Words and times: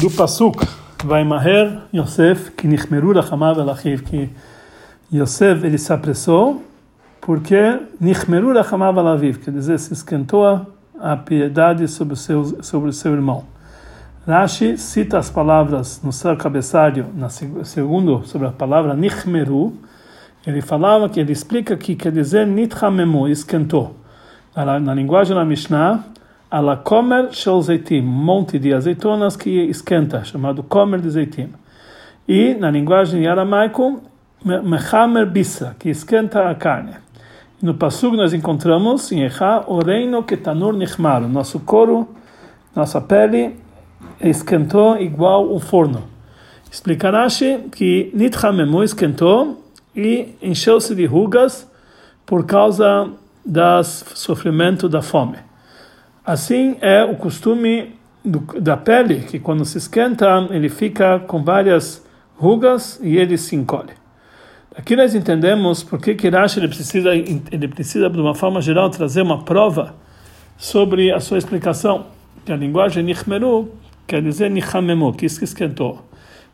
do 0.00 0.10
Pasuk, 0.10 0.66
vai 1.04 1.24
maher 1.24 1.82
Yosef, 1.92 2.52
que 2.52 2.66
nichmeru 2.66 3.12
lachamav 3.12 3.58
elachiv, 3.58 4.02
que 4.02 4.30
Yosef 5.12 5.62
ele 5.62 5.76
se 5.76 5.92
apressou, 5.92 6.62
porque 7.20 7.78
nichmeru 8.00 8.50
lachamav 8.50 8.96
elaviv, 8.96 9.40
quer 9.40 9.50
dizer, 9.50 9.78
se 9.78 9.92
esquentou 9.92 10.66
a 10.98 11.16
piedade 11.18 11.86
sobre 11.86 12.14
o 12.14 12.16
seu, 12.16 12.62
sobre 12.62 12.88
o 12.88 12.92
seu 12.94 13.12
irmão. 13.12 13.44
Rashi 14.26 14.78
cita 14.78 15.18
as 15.18 15.28
palavras 15.28 16.00
no 16.02 16.14
seu 16.14 16.34
cabeçalho, 16.34 17.08
na 17.14 17.28
segundo, 17.28 18.22
sobre 18.24 18.48
a 18.48 18.52
palavra 18.52 18.94
nichmeru, 18.94 19.74
ele 20.46 20.62
falava 20.62 21.10
que 21.10 21.20
ele 21.20 21.32
explica 21.32 21.76
que 21.76 21.94
quer 21.94 22.12
dizer 22.12 22.46
nithamemu, 22.46 23.28
esquentou. 23.28 23.96
Na, 24.56 24.80
na 24.80 24.94
linguagem 24.94 25.36
da 25.36 25.44
Mishnah, 25.44 26.04
ala 26.50 26.76
komer 26.76 27.32
shel 27.32 27.62
zeitim, 27.62 28.02
monte 28.02 28.58
de 28.58 28.74
azeitonas 28.74 29.36
que 29.36 29.68
esquenta, 29.68 30.24
chamado 30.24 30.62
komer 30.62 31.00
de 31.00 31.10
zeitim. 31.10 31.48
E 32.26 32.54
na 32.54 32.70
linguagem 32.70 33.26
aramaico, 33.26 34.02
mechamer 34.44 35.26
bisa, 35.26 35.76
que 35.78 35.90
esquenta 35.90 36.50
a 36.50 36.54
carne. 36.54 36.94
No 37.62 37.74
Passug 37.74 38.16
nós 38.16 38.32
encontramos 38.32 39.12
em 39.12 39.22
Echa, 39.22 39.64
o 39.66 39.78
reino 39.80 40.22
que 40.22 40.36
tanur 40.36 40.72
nichmar, 40.72 41.20
nosso 41.22 41.60
couro, 41.60 42.08
nossa 42.74 43.00
pele 43.00 43.56
esquentou 44.20 44.96
igual 44.96 45.52
o 45.52 45.60
forno. 45.60 46.04
Explica 46.70 47.10
Rashi 47.10 47.68
que 47.70 48.10
Nithamemu 48.14 48.82
esquentou 48.82 49.62
e 49.94 50.34
encheu-se 50.40 50.94
de 50.94 51.04
rugas 51.04 51.68
por 52.24 52.46
causa 52.46 53.10
do 53.44 53.84
sofrimento 53.84 54.88
da 54.88 55.02
fome. 55.02 55.49
Assim 56.24 56.76
é 56.80 57.04
o 57.04 57.16
costume 57.16 57.94
do, 58.24 58.40
da 58.60 58.76
pele, 58.76 59.20
que 59.20 59.38
quando 59.38 59.64
se 59.64 59.78
esquenta, 59.78 60.48
ele 60.50 60.68
fica 60.68 61.18
com 61.20 61.42
várias 61.42 62.04
rugas 62.36 63.00
e 63.02 63.16
ele 63.16 63.36
se 63.36 63.56
encolhe. 63.56 64.00
Aqui 64.76 64.94
nós 64.94 65.14
entendemos 65.14 65.82
por 65.82 66.00
que 66.00 66.28
Rashi 66.28 66.60
ele 66.60 66.68
precisa, 66.68 67.14
ele 67.14 67.68
precisa, 67.68 68.08
de 68.08 68.20
uma 68.20 68.34
forma 68.34 68.60
geral, 68.60 68.88
trazer 68.88 69.20
uma 69.20 69.42
prova 69.44 69.94
sobre 70.56 71.12
a 71.12 71.20
sua 71.20 71.38
explicação. 71.38 72.06
Que 72.44 72.52
a 72.52 72.56
linguagem 72.56 73.02
Nichmeru 73.02 73.72
quer 74.06 74.22
dizer 74.22 74.50
Nichamemu, 74.50 75.12
que 75.12 75.26
isso 75.26 75.38
que 75.38 75.44
esquentou. 75.44 76.04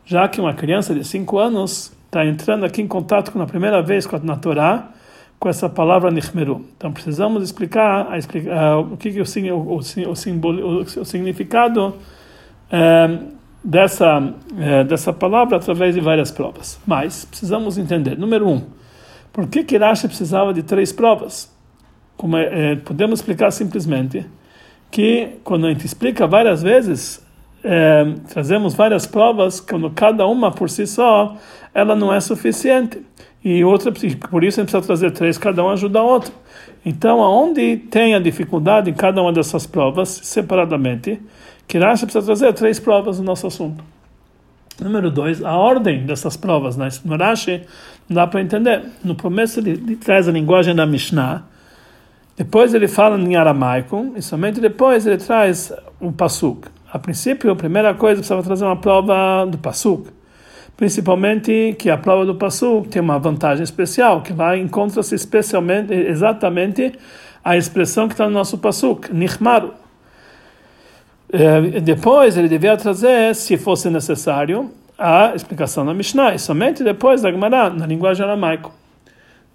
Já 0.05 0.29
que 0.29 0.41
uma 0.41 0.55
criança 0.55 0.95
de 0.95 1.05
5 1.05 1.39
anos 1.39 1.93
está 2.07 2.25
entrando 2.25 2.65
aqui 2.65 2.81
em 2.81 2.87
contato 2.87 3.31
com 3.33 3.41
a 3.43 3.47
primeira 3.47 3.83
vez 3.83 4.07
com 4.07 4.17
a, 4.17 4.37
Torá, 4.37 4.91
com 5.39 5.49
essa 5.49 5.69
palavra 5.69 6.11
nichmeru. 6.11 6.65
Então 6.77 6.93
precisamos 6.93 7.43
explicar, 7.43 8.09
a, 8.09 8.61
a, 8.61 8.79
o 8.79 8.97
que, 8.97 9.13
que 9.13 9.21
o, 9.21 9.57
o, 9.57 9.77
o, 9.77 10.81
o, 10.81 11.05
significado 11.05 11.95
é, 12.71 13.19
dessa 13.63 14.35
é, 14.59 14.85
dessa 14.85 15.13
palavra 15.13 15.57
através 15.57 15.95
de 15.95 16.01
várias 16.01 16.31
provas. 16.31 16.81
Mas 16.87 17.25
precisamos 17.25 17.79
entender. 17.79 18.17
Número 18.19 18.49
um, 18.49 18.63
por 19.33 19.47
que 19.47 19.65
que 19.65 19.79
precisava 20.09 20.55
de 20.55 20.63
três 20.63 20.93
provas? 20.93 21.55
Como 22.17 22.37
é, 22.37 22.73
é, 22.73 22.77
podemos 22.77 23.21
explicar 23.21 23.51
simplesmente 23.51 24.25
que 24.91 25.39
quando 25.45 25.67
a 25.67 25.71
gente 25.71 25.85
explica 25.85 26.27
várias 26.27 26.63
vezes 26.63 27.25
trazemos 28.29 28.75
várias 28.75 29.07
provas, 29.07 29.61
quando 29.61 29.91
cada 29.91 30.25
uma 30.27 30.53
por 30.53 30.71
si 30.71 30.87
só, 30.87 31.37
ela 31.75 31.97
não 31.97 32.15
é 32.15 32.21
suficiente. 32.21 33.03
E 33.49 33.63
outra, 33.63 33.93
por 33.93 34.43
isso 34.43 34.59
a 34.59 34.65
gente 34.65 34.73
precisa 34.73 34.83
trazer 34.83 35.13
três, 35.13 35.39
cada 35.39 35.63
um 35.63 35.71
ajuda 35.71 36.01
a 36.01 36.03
outro. 36.03 36.33
Então, 36.85 37.23
aonde 37.23 37.77
tem 37.77 38.13
a 38.13 38.19
dificuldade 38.19 38.91
em 38.91 38.93
cada 38.93 39.23
uma 39.23 39.33
dessas 39.33 39.65
provas, 39.65 40.09
separadamente, 40.09 41.23
que 41.69 41.79
Rashi 41.79 42.07
precisa 42.07 42.27
trazer 42.27 42.53
três 42.55 42.81
provas 42.81 43.21
no 43.21 43.25
nosso 43.25 43.47
assunto. 43.47 43.85
Número 44.81 45.13
dois, 45.13 45.45
a 45.45 45.57
ordem 45.57 46.05
dessas 46.05 46.37
provas 46.37 46.77
né? 46.77 46.89
Rashi 47.21 47.63
não 48.09 48.17
dá 48.17 48.27
para 48.27 48.41
entender. 48.41 48.83
No 49.05 49.15
começo 49.15 49.61
ele, 49.61 49.71
ele 49.71 49.95
traz 49.95 50.29
a 50.29 50.33
linguagem 50.33 50.75
da 50.75 50.85
Mishnah, 50.85 51.45
depois 52.37 52.75
ele 52.75 52.89
fala 52.89 53.17
em 53.17 53.37
aramaico, 53.37 54.13
e 54.17 54.23
somente 54.23 54.61
depois 54.61 55.07
ele 55.07 55.19
traz 55.19 55.73
o 56.01 56.11
Pasuk. 56.11 56.67
A 56.93 56.99
princípio, 56.99 57.53
a 57.53 57.55
primeira 57.55 57.95
coisa 57.95 58.17
precisava 58.17 58.43
trazer 58.43 58.65
uma 58.65 58.77
prova 58.77 59.47
do 59.47 59.57
Passuk. 59.57 60.16
Principalmente 60.77 61.75
que 61.79 61.89
a 61.89 61.97
prova 61.97 62.27
do 62.27 62.35
Passuk 62.35 62.89
tem 62.89 63.01
uma 63.01 63.19
vantagem 63.19 63.65
especial, 63.65 64.21
que 64.21 64.33
lá 64.33 64.57
encontra-se 64.57 65.15
especialmente, 65.15 65.93
exatamente 65.93 66.93
a 67.43 67.57
expressão 67.57 68.07
que 68.09 68.15
está 68.15 68.27
no 68.27 68.33
nosso 68.33 68.59
Passuk, 68.59 69.13
Nichmaru. 69.13 69.73
É, 71.33 71.81
depois 71.81 72.37
ele 72.37 72.49
devia 72.49 72.77
trazer, 72.77 73.35
se 73.35 73.57
fosse 73.57 73.89
necessário, 73.89 74.71
a 74.99 75.35
explicação 75.35 75.85
da 75.85 75.95
Mishnah, 75.95 76.35
e 76.35 76.39
somente 76.39 76.85
depois 76.85 77.23
da 77.23 77.31
Gemara, 77.31 77.71
na 77.71 77.87
linguagem 77.87 78.25
aramaica. 78.25 78.71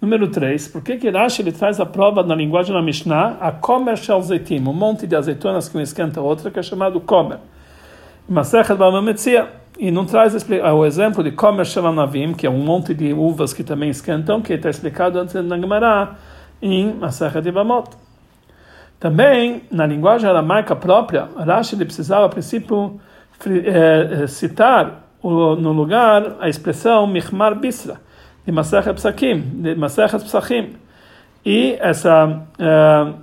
Número 0.00 0.26
3, 0.26 0.66
por 0.68 0.82
que 0.82 0.96
que 0.96 1.08
Rashi 1.08 1.42
ele 1.42 1.52
traz 1.52 1.78
a 1.78 1.86
prova 1.86 2.24
na 2.24 2.34
linguagem 2.34 2.74
da 2.74 2.82
Mishnah, 2.82 3.36
a 3.40 3.52
Komer 3.52 3.96
Shel 3.96 4.20
Zeitim, 4.22 4.58
um 4.66 4.72
monte 4.72 5.06
de 5.06 5.14
azeitonas 5.14 5.68
que 5.68 5.78
um 5.78 5.80
esquenta 5.80 6.18
a 6.18 6.22
outra, 6.22 6.50
que 6.50 6.58
é 6.58 6.62
chamado 6.62 7.00
Komer. 7.00 7.38
Masechet 8.28 8.76
Bamametzia. 8.76 9.61
E 9.78 9.90
não 9.90 10.04
traz 10.04 10.34
o 10.34 10.84
exemplo 10.84 11.24
de 11.24 11.32
Komer 11.32 11.64
Shel 11.64 11.86
Anavim, 11.86 12.34
que 12.34 12.46
é 12.46 12.50
um 12.50 12.58
monte 12.58 12.92
de 12.94 13.12
uvas 13.12 13.52
que 13.52 13.64
também 13.64 13.90
esquentam, 13.90 14.42
que 14.42 14.52
está 14.52 14.68
explicado 14.70 15.18
antes 15.18 15.34
na 15.34 15.58
Gemara, 15.58 16.16
em 16.60 16.94
Masechet 16.94 17.50
Bamot. 17.50 17.90
Também, 19.00 19.62
na 19.70 19.84
linguagem 19.86 20.28
aramaica 20.28 20.76
própria, 20.76 21.28
Rashi 21.36 21.74
precisava, 21.76 22.26
a 22.26 22.28
princípio, 22.28 23.00
eh, 23.44 24.26
citar 24.28 25.08
no 25.22 25.72
lugar 25.72 26.36
a 26.38 26.48
expressão 26.48 27.06
Michmar 27.06 27.58
Bisra, 27.58 28.00
de 28.46 28.52
Masechet 28.52 28.94
Psakim, 28.94 29.40
de 29.40 29.74
Masechet 29.74 30.22
Psachim. 30.22 30.76
E 31.44 31.76
essa 31.80 32.26
uh, 32.26 33.14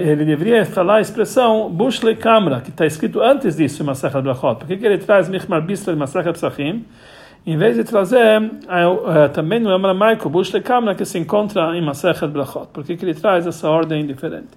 ele 0.00 0.24
deveria 0.24 0.64
falar 0.64 0.96
a 0.96 1.00
expressão 1.00 1.68
Bushle 1.70 2.14
Kamra, 2.14 2.60
que 2.60 2.70
está 2.70 2.86
escrito 2.86 3.20
antes 3.20 3.56
disso 3.56 3.82
em 3.82 3.86
Masechet 3.86 4.22
Brachot. 4.22 4.56
Por 4.56 4.66
que, 4.66 4.76
que 4.76 4.86
ele 4.86 4.98
traz 4.98 5.28
Michmar 5.28 5.60
Bisra 5.62 5.92
de 5.92 5.98
Masechet 5.98 6.32
Psachim? 6.32 6.84
Em 7.44 7.56
vez 7.56 7.76
de 7.76 7.84
trazer 7.84 8.42
uh, 8.42 9.28
também 9.32 9.58
no 9.58 9.70
Amramaico, 9.70 10.28
Bushle 10.28 10.60
Kamra, 10.60 10.94
que 10.94 11.04
se 11.04 11.18
encontra 11.18 11.76
em 11.76 11.84
Masechet 11.84 12.28
Brachot. 12.28 12.68
Por 12.72 12.84
que, 12.84 12.96
que 12.96 13.04
ele 13.04 13.14
traz 13.14 13.46
essa 13.46 13.68
ordem 13.68 14.06
diferente? 14.06 14.50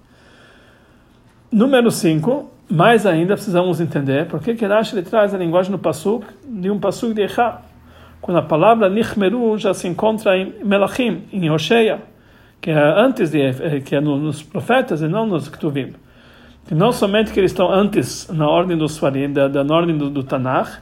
Número 1.51 1.89
5, 1.89 2.51
mais 2.69 3.07
ainda 3.07 3.33
precisamos 3.33 3.81
entender 3.81 4.27
por 4.27 4.39
que 4.39 4.53
que 4.53 4.65
Rashi 4.65 4.95
ele 4.95 5.03
traz 5.03 5.33
a 5.33 5.37
linguagem 5.37 5.71
no 5.71 5.79
Pasuk 5.79 6.25
de 6.47 6.69
um 6.69 6.79
Pasuk 6.79 7.15
de 7.15 7.23
Echá 7.23 7.61
quando 8.21 8.37
a 8.37 8.43
palavra 8.43 8.89
Nichmeru 8.89 9.57
já 9.57 9.73
se 9.73 9.87
encontra 9.87 10.37
em 10.37 10.53
Melachim, 10.63 11.23
em 11.33 11.49
Hosheia, 11.49 11.99
que 12.61 12.71
é 12.71 12.77
antes 12.77 13.31
de, 13.31 13.41
eh, 13.41 13.81
que 13.83 13.95
é 13.95 14.01
nos 14.01 14.43
profetas 14.43 15.01
e 15.01 15.07
não 15.07 15.25
nos 15.25 15.47
Ktuvim. 15.47 15.93
Que 16.67 16.75
não 16.75 16.91
somente 16.91 17.31
que 17.31 17.39
eles 17.39 17.51
estão 17.51 17.71
antes 17.71 18.27
na 18.29 18.47
ordem 18.47 18.77
dos 18.77 18.97
Farim, 18.97 19.31
da, 19.33 19.47
da 19.47 19.61
ordem 19.73 19.97
do, 19.97 20.09
do 20.09 20.23
Tanakh, 20.23 20.79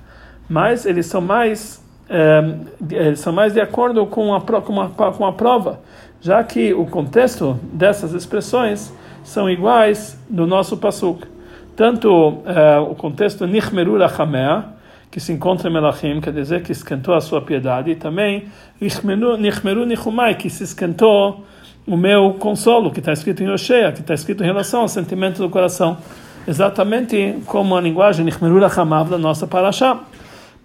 mas 0.50 0.86
eles 0.86 1.06
são 1.06 1.22
mais 1.22 1.86
é, 2.10 2.42
eles 2.90 3.20
são 3.20 3.34
mais 3.34 3.54
de 3.54 3.60
acordo 3.60 4.06
com 4.06 4.34
a, 4.34 4.42
com, 4.42 4.82
a, 4.82 4.90
com 4.90 5.26
a 5.26 5.34
prova, 5.34 5.82
já 6.22 6.44
que 6.44 6.74
o 6.74 6.86
contexto 6.86 7.60
dessas 7.74 8.14
expressões 8.14 8.94
são 9.24 9.50
iguais 9.50 10.18
no 10.30 10.48
nosso 10.48 10.78
Pasuk. 10.78 11.28
Tanto 11.76 12.42
é, 12.46 12.80
o 12.80 12.96
contexto 12.96 13.46
Nichmeru 13.46 13.98
Rachamea, 13.98 14.66
que 15.12 15.20
se 15.20 15.32
encontra 15.32 15.70
em 15.70 15.74
Melachim, 15.74 16.20
quer 16.22 16.34
dizer 16.34 16.64
que 16.64 16.72
esquentou 16.72 17.14
a 17.14 17.22
sua 17.22 17.42
piedade, 17.42 17.92
e 17.92 17.96
também 17.96 18.46
Nichmeru 18.80 19.86
Nichumai, 19.86 20.36
que 20.36 20.50
se 20.50 20.64
esquentou 20.64 21.46
o 21.88 21.96
meu 21.96 22.34
consolo, 22.34 22.92
que 22.92 23.00
está 23.00 23.14
escrito 23.14 23.42
em 23.42 23.50
Oshea, 23.50 23.94
que 23.94 24.02
está 24.02 24.14
escrito 24.14 24.44
em 24.44 24.46
relação 24.46 24.82
ao 24.82 24.90
sentimento 24.90 25.42
do 25.42 25.50
coração. 25.50 25.98
Exatamente 26.46 27.40
como 27.46 27.78
a 27.78 27.82
linguagem 27.82 28.26
Nichmeru 28.26 28.60
Rachamav 28.60 29.10
da 29.10 29.18
nossa 29.18 29.48
Parashá. 29.48 30.02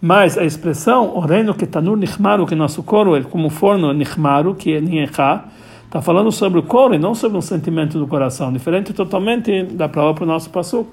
Mas 0.00 0.36
a 0.36 0.44
expressão, 0.44 1.14
o 1.14 1.20
reino 1.20 1.54
que 1.54 1.64
Tanur 1.64 1.96
Nichmaru, 1.96 2.44
que 2.44 2.56
nosso 2.56 2.82
coro 2.82 3.14
é 3.14 3.22
como 3.22 3.48
forno 3.48 3.92
Nichmaru, 3.92 4.56
que 4.56 4.74
é 4.74 4.80
Niechá, 4.80 5.44
está 5.84 6.02
falando 6.02 6.32
sobre 6.32 6.58
o 6.58 6.64
coro 6.64 6.92
e 6.92 6.98
não 6.98 7.14
sobre 7.14 7.38
um 7.38 7.40
sentimento 7.40 8.00
do 8.00 8.08
coração, 8.08 8.52
diferente 8.52 8.92
totalmente 8.92 9.62
da 9.62 9.88
prova 9.88 10.14
para 10.14 10.24
o 10.24 10.26
nosso 10.26 10.50
passo. 10.50 10.84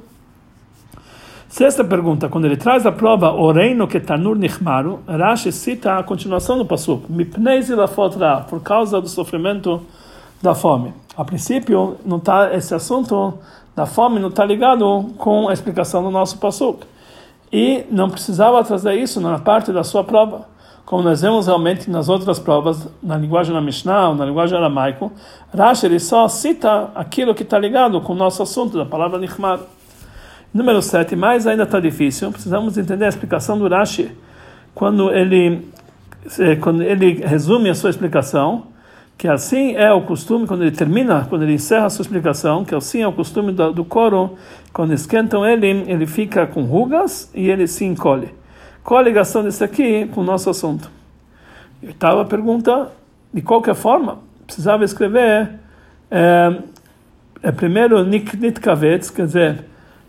Sexta 1.48 1.84
pergunta, 1.84 2.30
quando 2.30 2.46
ele 2.46 2.56
traz 2.56 2.86
a 2.86 2.92
prova 2.92 3.32
o 3.32 3.52
reino 3.52 3.88
que 3.88 4.00
Tanur 4.00 4.38
Nichmaru, 4.38 5.00
Rashi 5.08 5.52
cita 5.52 5.98
a 5.98 6.04
continuação 6.04 6.60
do 6.60 6.66
Pasuk, 6.66 7.12
Mipnei 7.12 7.64
Lafotra, 7.70 8.46
por 8.48 8.62
causa 8.62 9.02
do 9.02 9.10
sofrimento 9.10 9.82
da 10.42 10.56
fome. 10.56 10.94
A 11.16 11.26
princípio, 11.26 11.98
não 12.06 12.20
tá, 12.20 12.54
esse 12.54 12.74
assunto 12.74 13.38
da 13.76 13.86
fome 13.86 14.20
não 14.20 14.30
está 14.30 14.46
ligado 14.46 15.14
com 15.18 15.50
a 15.50 15.54
explicação 15.54 16.04
do 16.04 16.10
nosso 16.12 16.38
Pasuk. 16.38 16.86
E 17.52 17.84
não 17.90 18.10
precisava 18.10 18.64
trazer 18.64 18.94
isso 18.96 19.20
na 19.20 19.40
parte 19.40 19.72
da 19.72 19.84
sua 19.84 20.04
prova. 20.04 20.48
Como 20.86 21.04
nós 21.04 21.22
vemos 21.22 21.46
realmente 21.46 21.90
nas 21.90 22.10
outras 22.10 22.40
provas, 22.40 22.88
na 23.02 23.16
linguagem 23.16 23.54
da 23.54 23.62
Mishnah, 23.62 24.14
na 24.16 24.26
linguagem 24.26 24.58
aramaico, 24.58 25.12
Rashi 25.56 25.86
ele 25.86 26.00
só 26.00 26.28
cita 26.28 26.90
aquilo 26.96 27.36
que 27.36 27.44
está 27.44 27.60
ligado 27.60 28.02
com 28.02 28.14
o 28.14 28.16
nosso 28.16 28.42
assunto, 28.42 28.78
da 28.78 28.86
palavra 28.86 29.20
Nichmaru. 29.20 29.64
Número 30.52 30.82
7, 30.82 31.16
mais 31.16 31.46
ainda 31.46 31.62
está 31.62 31.80
difícil, 31.80 32.32
precisamos 32.32 32.76
entender 32.76 33.06
a 33.06 33.10
explicação 33.10 33.58
do 33.58 33.68
Rashi, 33.68 34.12
quando 34.74 35.12
ele, 35.12 35.70
eh, 36.40 36.56
quando 36.56 36.82
ele 36.82 37.24
resume 37.24 37.70
a 37.70 37.76
sua 37.76 37.92
explicação, 37.92 38.64
que 39.20 39.28
assim 39.28 39.76
é 39.76 39.92
o 39.92 40.02
costume, 40.02 40.48
quando 40.48 40.64
ele 40.64 40.72
termina, 40.72 41.26
quando 41.28 41.42
ele 41.42 41.56
encerra 41.56 41.88
a 41.88 41.90
sua 41.90 42.04
explicação, 42.04 42.64
que 42.64 42.74
assim 42.74 43.02
é 43.02 43.08
o 43.08 43.12
costume 43.12 43.52
do, 43.52 43.74
do 43.74 43.86
quando 44.72 44.94
esquentam 44.94 45.46
ele, 45.46 45.68
ele 45.68 46.08
fica 46.08 46.48
com 46.48 46.64
rugas 46.64 47.30
e 47.36 47.50
ele 47.50 47.68
se 47.68 47.84
encolhe. 47.84 48.30
Qual 48.82 48.98
a 48.98 49.04
ligação 49.04 49.44
disso 49.44 49.62
aqui 49.62 50.08
com 50.14 50.22
o 50.22 50.24
nosso 50.24 50.50
assunto? 50.50 50.90
Oitava 51.84 52.24
pergunta, 52.24 52.94
de 53.34 53.42
qualquer 53.42 53.76
forma, 53.76 54.20
precisava 54.46 54.86
escrever 54.86 55.50
é, 56.10 56.58
é 57.44 57.52
primeiro 57.52 58.02
nitkavetz, 58.06 59.10
quer 59.10 59.26
dizer, 59.26 59.66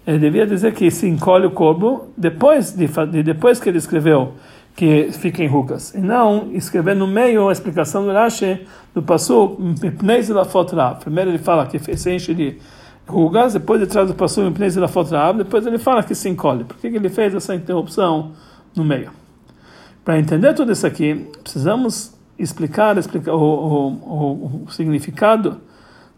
ele 0.07 0.21
devia 0.21 0.47
dizer 0.47 0.73
que 0.73 0.89
se 0.89 1.09
encolhe 1.09 1.47
o 1.47 1.51
corpo 1.51 2.13
depois 2.17 2.71
de, 2.71 2.87
de 2.87 3.25
depois 3.25 3.59
que 3.59 3.69
ele 3.69 3.79
escreveu 3.79 4.35
que 4.81 5.13
fica 5.13 5.45
em 5.45 5.47
rugas, 5.47 5.95
e 5.95 5.99
não 5.99 6.53
escrever 6.53 6.97
no 6.97 7.07
meio 7.07 7.51
a 7.51 7.53
explicação 7.53 8.03
do 8.03 8.13
Rashi 8.13 8.67
do 8.95 9.03
passo 9.03 9.59
Pneis 9.99 10.31
la 10.31 10.47
fotra. 10.47 10.95
Primeiro 10.95 11.31
ele 11.31 11.37
fala 11.37 11.67
que 11.67 11.79
se 11.79 12.11
enche 12.11 12.33
de 12.33 12.57
rugas, 13.07 13.53
depois 13.53 13.79
ele 13.79 13.91
traz 13.91 14.11
o 14.11 14.15
passo 14.15 14.51
Pneis 14.51 14.77
la 14.77 14.89
fotra, 14.89 15.35
depois 15.35 15.67
ele 15.67 15.77
fala 15.77 16.03
que 16.03 16.15
se 16.15 16.31
encolhe. 16.31 16.65
Por 16.65 16.79
que 16.79 16.87
ele 16.87 17.11
fez 17.11 17.35
essa 17.35 17.55
interrupção 17.55 18.33
no 18.75 18.83
meio? 18.83 19.11
Para 20.03 20.19
entender 20.19 20.55
tudo 20.55 20.73
isso 20.73 20.87
aqui, 20.87 21.29
precisamos 21.43 22.15
explicar, 22.39 22.97
explicar 22.97 23.35
o, 23.35 23.39
o, 23.39 23.89
o, 23.91 24.65
o 24.67 24.71
significado 24.73 25.61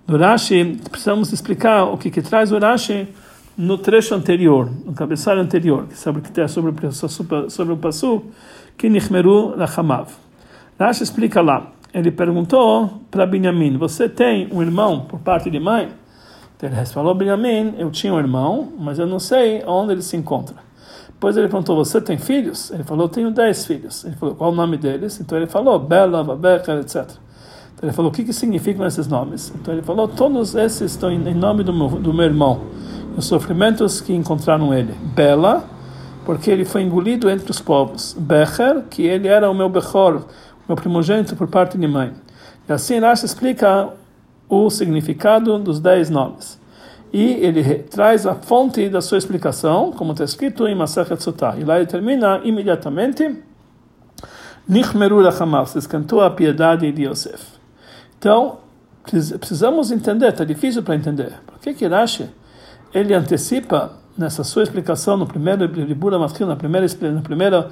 do 0.07 0.17
Rashi, 0.17 0.79
precisamos 0.89 1.33
explicar 1.33 1.83
o 1.83 1.99
que, 1.99 2.13
que 2.13 2.23
traz 2.23 2.53
o 2.53 2.61
Rashi 2.61 3.09
no 3.57 3.77
trecho 3.77 4.15
anterior, 4.15 4.71
no 4.85 4.93
cabeçalho 4.93 5.41
anterior, 5.41 5.87
que 5.87 5.97
sabe 5.97 6.21
que 6.21 6.29
está 6.29 6.49
sobre, 6.49 6.73
sobre, 7.51 7.73
o 7.73 7.77
Passu, 7.77 8.23
que 8.77 8.89
Nichmeru 8.89 9.57
Lachamav. 9.57 10.09
Rashi 10.79 11.03
explica 11.03 11.41
lá, 11.41 11.71
ele 11.93 12.11
perguntou 12.11 13.03
para 13.11 13.27
Benjamin, 13.27 13.77
você 13.77 14.09
tem 14.09 14.49
um 14.53 14.63
irmão 14.63 15.01
por 15.01 15.21
parte 15.21 15.51
de 15.51 15.61
mãe? 15.61 15.91
Ele 16.63 16.87
falou, 16.87 17.15
Benjamin, 17.15 17.75
eu 17.77 17.91
tinha 17.91 18.15
um 18.15 18.19
irmão, 18.19 18.73
mas 18.79 18.99
eu 18.99 19.07
não 19.07 19.19
sei 19.19 19.63
onde 19.67 19.93
ele 19.93 20.03
se 20.03 20.17
encontra. 20.17 20.57
Depois 21.09 21.37
ele 21.37 21.49
perguntou, 21.49 21.77
você 21.77 22.01
tem 22.01 22.19
filhos? 22.19 22.71
Ele 22.71 22.85
falou, 22.85 23.09
tenho 23.09 23.31
dez 23.33 23.65
filhos. 23.67 24.05
Ele 24.05 24.15
falou, 24.15 24.35
qual 24.35 24.53
o 24.53 24.55
nome 24.55 24.77
deles? 24.77 25.21
Então 25.21 25.37
ele 25.37 25.49
falou, 25.49 25.79
Bela, 25.79 26.23
Babeca, 26.23 26.75
etc. 26.81 27.03
Então 27.75 27.89
ele 27.89 27.93
falou, 27.93 28.11
o 28.11 28.15
que, 28.15 28.25
que 28.25 28.33
significam 28.33 28.87
esses 28.87 29.09
nomes? 29.09 29.53
Então 29.55 29.75
ele 29.75 29.83
falou, 29.83 30.07
todos 30.07 30.55
esses 30.55 30.93
estão 30.93 31.11
em 31.11 31.35
nome 31.35 31.65
do 31.65 31.73
meu, 31.73 31.89
do 31.89 32.15
meu 32.15 32.27
irmão 32.27 32.61
os 33.17 33.27
sofrimentos 33.27 34.01
que 34.01 34.13
encontraram 34.13 34.73
ele. 34.73 34.95
Bela, 35.15 35.65
porque 36.25 36.51
ele 36.51 36.65
foi 36.65 36.83
engolido 36.83 37.31
entre 37.31 37.51
os 37.51 37.61
povos. 37.61 38.15
Becher, 38.19 38.85
que 38.91 39.03
ele 39.03 39.29
era 39.29 39.51
o 39.51 39.55
meu 39.55 39.69
Bechor, 39.69 40.25
meu 40.69 40.77
primogênito 40.77 41.37
por 41.37 41.49
parte 41.49 41.77
de 41.77 41.87
mãe. 41.87 42.13
E 42.69 42.73
assim 42.73 42.99
Rashi 42.99 43.27
explica 43.27 43.91
o 44.49 44.71
significado 44.71 45.59
dos 45.59 45.81
dez 45.81 46.11
nomes. 46.11 46.61
E 47.13 47.33
ele 47.45 47.63
traz 47.91 48.27
a 48.27 48.35
fonte 48.35 48.89
da 48.89 49.03
sua 49.03 49.19
explicação, 49.19 49.93
como 49.93 50.13
está 50.13 50.25
escrito 50.25 50.67
em 50.67 50.75
Masachet 50.75 51.23
Sotah. 51.23 51.57
E 51.59 51.65
lá 51.65 51.77
ele 51.77 51.87
termina 51.87 52.41
imediatamente 52.43 53.37
Nichmeru 54.67 55.21
Lachamav, 55.21 55.67
se 55.67 55.79
escantou 55.79 56.23
a 56.23 56.31
piedade 56.31 56.91
de 56.91 57.05
Yosef. 57.05 57.45
Então, 58.19 58.59
precisamos 59.39 59.91
entender, 59.91 60.29
está 60.29 60.45
difícil 60.45 60.83
para 60.83 60.95
entender. 60.95 61.33
Por 61.47 61.59
que 61.59 61.75
que 61.75 61.87
Rashi 61.87 62.31
ele 62.95 63.15
antecipa 63.15 63.93
nessa 64.17 64.45
sua 64.45 64.63
explicação 64.63 65.17
no 65.17 65.27
primeiro 65.27 65.65
Libura 65.65 66.19
Matkil, 66.19 66.47
na 66.47 66.57
primeira 66.57 66.87
no 67.13 67.23
primeiro 67.23 67.67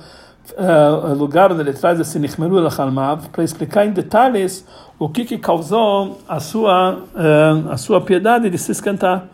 uh, 0.53 1.15
lugar 1.15 1.53
onde 1.53 1.61
ele 1.61 1.73
traz 1.73 2.01
esse 2.01 2.19
Nichmeru 2.19 2.55
Lachalmav, 2.61 3.29
para 3.29 3.45
explicar 3.45 3.87
em 3.87 3.91
detalhes 3.91 4.67
o 4.99 5.09
que, 5.09 5.25
que 5.25 5.39
causou 5.39 6.19
a 6.29 6.41
sua 6.41 6.95
uh, 6.95 7.71
a 7.71 7.77
sua 7.77 8.01
piedade 8.01 8.49
de 8.49 8.59
se 8.59 8.73
esquentar. 8.73 9.27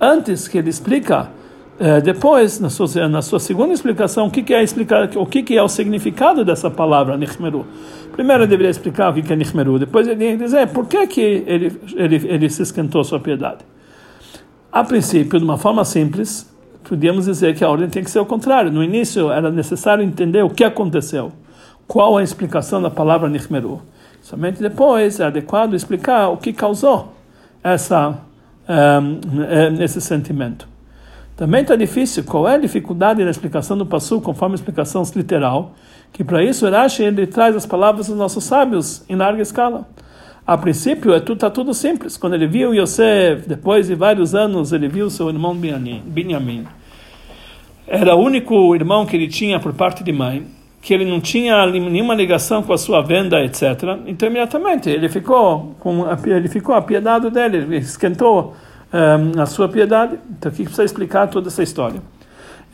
Antes 0.00 0.48
que 0.48 0.58
ele 0.58 0.70
explica 0.70 1.28
uh, 1.78 2.00
depois, 2.02 2.58
na 2.58 2.70
sua, 2.70 3.08
na 3.08 3.22
sua 3.22 3.38
segunda 3.38 3.72
explicação, 3.72 4.26
o 4.26 4.30
que, 4.30 4.42
que 4.42 4.54
é 4.54 4.62
explicar, 4.62 5.10
o 5.16 5.26
que, 5.26 5.42
que 5.42 5.56
é 5.56 5.62
o 5.62 5.68
significado 5.68 6.44
dessa 6.44 6.70
palavra 6.70 7.16
Nichmeru. 7.16 7.66
Primeiro 8.12 8.42
ele 8.42 8.50
deveria 8.50 8.70
explicar 8.70 9.10
o 9.10 9.14
que, 9.14 9.22
que 9.22 9.32
é 9.32 9.36
Nichmeru, 9.36 9.78
depois 9.78 10.08
ele 10.08 10.24
ia 10.24 10.36
dizer 10.36 10.68
por 10.68 10.86
que, 10.86 11.06
que 11.06 11.20
ele, 11.46 11.80
ele, 11.94 12.16
ele 12.26 12.50
se 12.50 12.62
esquentou 12.62 13.04
sua 13.04 13.20
piedade. 13.20 13.58
A 14.74 14.82
princípio, 14.82 15.38
de 15.38 15.44
uma 15.44 15.56
forma 15.56 15.84
simples, 15.84 16.52
podíamos 16.82 17.26
dizer 17.26 17.54
que 17.54 17.62
a 17.62 17.70
ordem 17.70 17.88
tem 17.88 18.02
que 18.02 18.10
ser 18.10 18.18
o 18.18 18.26
contrário. 18.26 18.72
No 18.72 18.82
início 18.82 19.30
era 19.30 19.48
necessário 19.48 20.02
entender 20.02 20.42
o 20.42 20.50
que 20.50 20.64
aconteceu, 20.64 21.30
qual 21.86 22.18
a 22.18 22.24
explicação 22.24 22.82
da 22.82 22.90
palavra 22.90 23.28
Nichmeru. 23.28 23.80
Somente 24.20 24.60
depois 24.60 25.20
é 25.20 25.26
adequado 25.26 25.74
explicar 25.74 26.28
o 26.28 26.38
que 26.38 26.52
causou 26.52 27.14
essa, 27.62 28.18
um, 28.68 29.80
esse 29.80 30.00
sentimento. 30.00 30.66
Também 31.36 31.62
está 31.62 31.76
difícil 31.76 32.24
qual 32.24 32.48
é 32.48 32.56
a 32.56 32.58
dificuldade 32.58 33.22
na 33.22 33.30
explicação 33.30 33.78
do 33.78 33.86
Passu 33.86 34.20
conforme 34.20 34.54
a 34.54 34.56
explicação 34.56 35.04
literal, 35.14 35.72
que 36.12 36.24
para 36.24 36.42
isso 36.42 36.68
Rashi 36.68 37.04
ele 37.04 37.28
traz 37.28 37.54
as 37.54 37.64
palavras 37.64 38.08
dos 38.08 38.16
nossos 38.16 38.42
sábios 38.42 39.04
em 39.08 39.14
larga 39.14 39.40
escala. 39.40 39.86
A 40.46 40.58
princípio, 40.58 41.14
é 41.14 41.20
tudo, 41.20 41.38
tá 41.38 41.48
tudo 41.48 41.72
simples. 41.72 42.18
Quando 42.18 42.34
ele 42.34 42.46
viu 42.46 42.74
Yosef, 42.74 43.48
depois 43.48 43.86
de 43.86 43.94
vários 43.94 44.34
anos, 44.34 44.74
ele 44.74 44.88
viu 44.88 45.08
seu 45.08 45.30
irmão 45.30 45.56
Benjamin. 45.56 46.66
Era 47.86 48.14
o 48.14 48.18
único 48.18 48.74
irmão 48.74 49.06
que 49.06 49.16
ele 49.16 49.26
tinha 49.26 49.58
por 49.58 49.72
parte 49.72 50.04
de 50.04 50.12
mãe, 50.12 50.46
que 50.82 50.92
ele 50.92 51.06
não 51.06 51.18
tinha 51.18 51.64
nenhuma 51.66 52.14
ligação 52.14 52.62
com 52.62 52.74
a 52.74 52.78
sua 52.78 53.00
venda, 53.00 53.42
etc. 53.42 53.62
Então, 54.06 54.28
imediatamente, 54.28 54.90
ele 54.90 55.08
ficou, 55.08 55.74
com 55.80 56.04
a, 56.04 56.18
ele 56.26 56.48
ficou 56.48 56.74
apiedado 56.74 57.30
dele, 57.30 57.56
ele 57.56 57.76
esquentou 57.78 58.54
um, 58.92 59.40
a 59.40 59.46
sua 59.46 59.66
piedade. 59.66 60.18
Então, 60.30 60.52
aqui 60.52 60.64
precisa 60.64 60.84
explicar 60.84 61.26
toda 61.28 61.48
essa 61.48 61.62
história. 61.62 62.02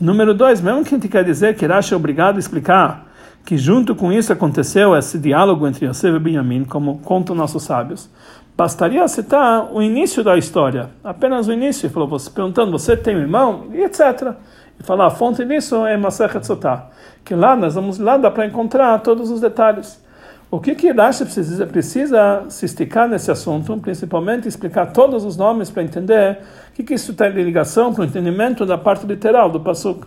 Número 0.00 0.34
dois, 0.34 0.60
mesmo 0.60 0.82
que 0.82 0.92
a 0.92 0.98
gente 0.98 1.08
quer 1.08 1.22
dizer 1.22 1.54
que 1.54 1.64
Rashi 1.64 1.94
é 1.94 1.96
obrigado 1.96 2.34
a 2.34 2.40
explicar 2.40 3.09
que 3.50 3.58
junto 3.58 3.96
com 3.96 4.12
isso 4.12 4.32
aconteceu 4.32 4.96
esse 4.96 5.18
diálogo 5.18 5.66
entre 5.66 5.84
Yosef 5.84 6.14
e 6.14 6.20
Benjamin, 6.20 6.64
como 6.64 7.00
contam 7.00 7.34
nossos 7.34 7.64
sábios, 7.64 8.08
bastaria 8.56 9.08
citar 9.08 9.74
o 9.74 9.82
início 9.82 10.22
da 10.22 10.38
história, 10.38 10.90
apenas 11.02 11.48
o 11.48 11.52
início, 11.52 11.84
ele 11.84 11.92
falou, 11.92 12.08
você, 12.08 12.30
perguntando, 12.30 12.70
você 12.70 12.96
tem 12.96 13.16
um 13.16 13.18
irmão? 13.18 13.64
E 13.72 13.82
etc. 13.82 14.36
E 14.78 14.84
falar, 14.84 15.06
a 15.06 15.10
fonte 15.10 15.44
disso 15.44 15.84
é 15.84 15.96
Masechet 15.96 16.46
Sotah, 16.46 16.90
que 17.24 17.34
lá 17.34 17.56
nós 17.56 17.74
vamos 17.74 17.98
lá, 17.98 18.16
dá 18.16 18.30
para 18.30 18.46
encontrar 18.46 18.96
todos 19.00 19.32
os 19.32 19.40
detalhes. 19.40 20.00
O 20.48 20.60
que 20.60 20.76
que 20.76 20.92
Rashi 20.92 21.24
precisa, 21.24 21.66
precisa 21.66 22.44
se 22.48 22.66
esticar 22.66 23.08
nesse 23.08 23.32
assunto, 23.32 23.76
principalmente 23.78 24.46
explicar 24.46 24.92
todos 24.92 25.24
os 25.24 25.36
nomes 25.36 25.68
para 25.68 25.82
entender 25.82 26.38
o 26.70 26.74
que, 26.74 26.84
que 26.84 26.94
isso 26.94 27.14
tem 27.14 27.32
de 27.32 27.42
ligação 27.42 27.92
para 27.92 28.02
o 28.02 28.04
entendimento 28.04 28.64
da 28.64 28.78
parte 28.78 29.04
literal 29.04 29.50
do 29.50 29.58
Pasuk. 29.58 30.06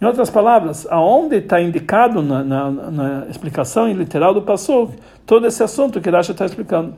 Em 0.00 0.04
outras 0.04 0.28
palavras, 0.28 0.86
aonde 0.90 1.36
está 1.36 1.60
indicado 1.60 2.20
na, 2.20 2.42
na, 2.42 2.70
na, 2.70 3.26
explicação 3.30 3.90
literal 3.90 4.34
do 4.34 4.42
Passuk 4.42 4.92
todo 5.24 5.46
esse 5.46 5.62
assunto 5.62 6.00
que 6.00 6.10
Rashi 6.10 6.32
está 6.32 6.44
explicando. 6.44 6.94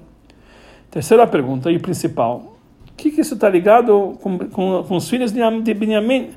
Terceira 0.91 1.27
pergunta 1.27 1.71
e 1.71 1.79
principal: 1.79 2.57
o 2.91 2.97
que, 2.97 3.11
que 3.11 3.21
isso 3.21 3.35
está 3.35 3.49
ligado 3.49 4.19
com, 4.23 4.39
com, 4.39 4.83
com, 4.83 4.97
os 4.97 5.09
filhos 5.09 5.31
de, 5.31 5.75
Benjamin? 5.75 6.31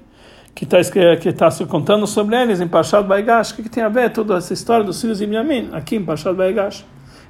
Que 0.53 0.65
está 0.65 0.77
que 1.21 1.31
tá 1.31 1.49
se 1.49 1.65
contando 1.65 2.05
sobre 2.05 2.35
eles 2.35 2.59
em 2.59 2.67
Pashad 2.67 3.07
Baigash. 3.07 3.51
O 3.51 3.55
que, 3.55 3.63
que 3.63 3.69
tem 3.69 3.83
a 3.83 3.87
ver 3.87 4.11
toda 4.11 4.35
essa 4.35 4.53
história 4.53 4.83
dos 4.83 4.99
filhos 4.99 5.19
de 5.19 5.25
Benjamin 5.25 5.69
aqui 5.71 5.95
em 5.95 6.03
Pashad 6.03 6.35
Baigash? 6.35 6.83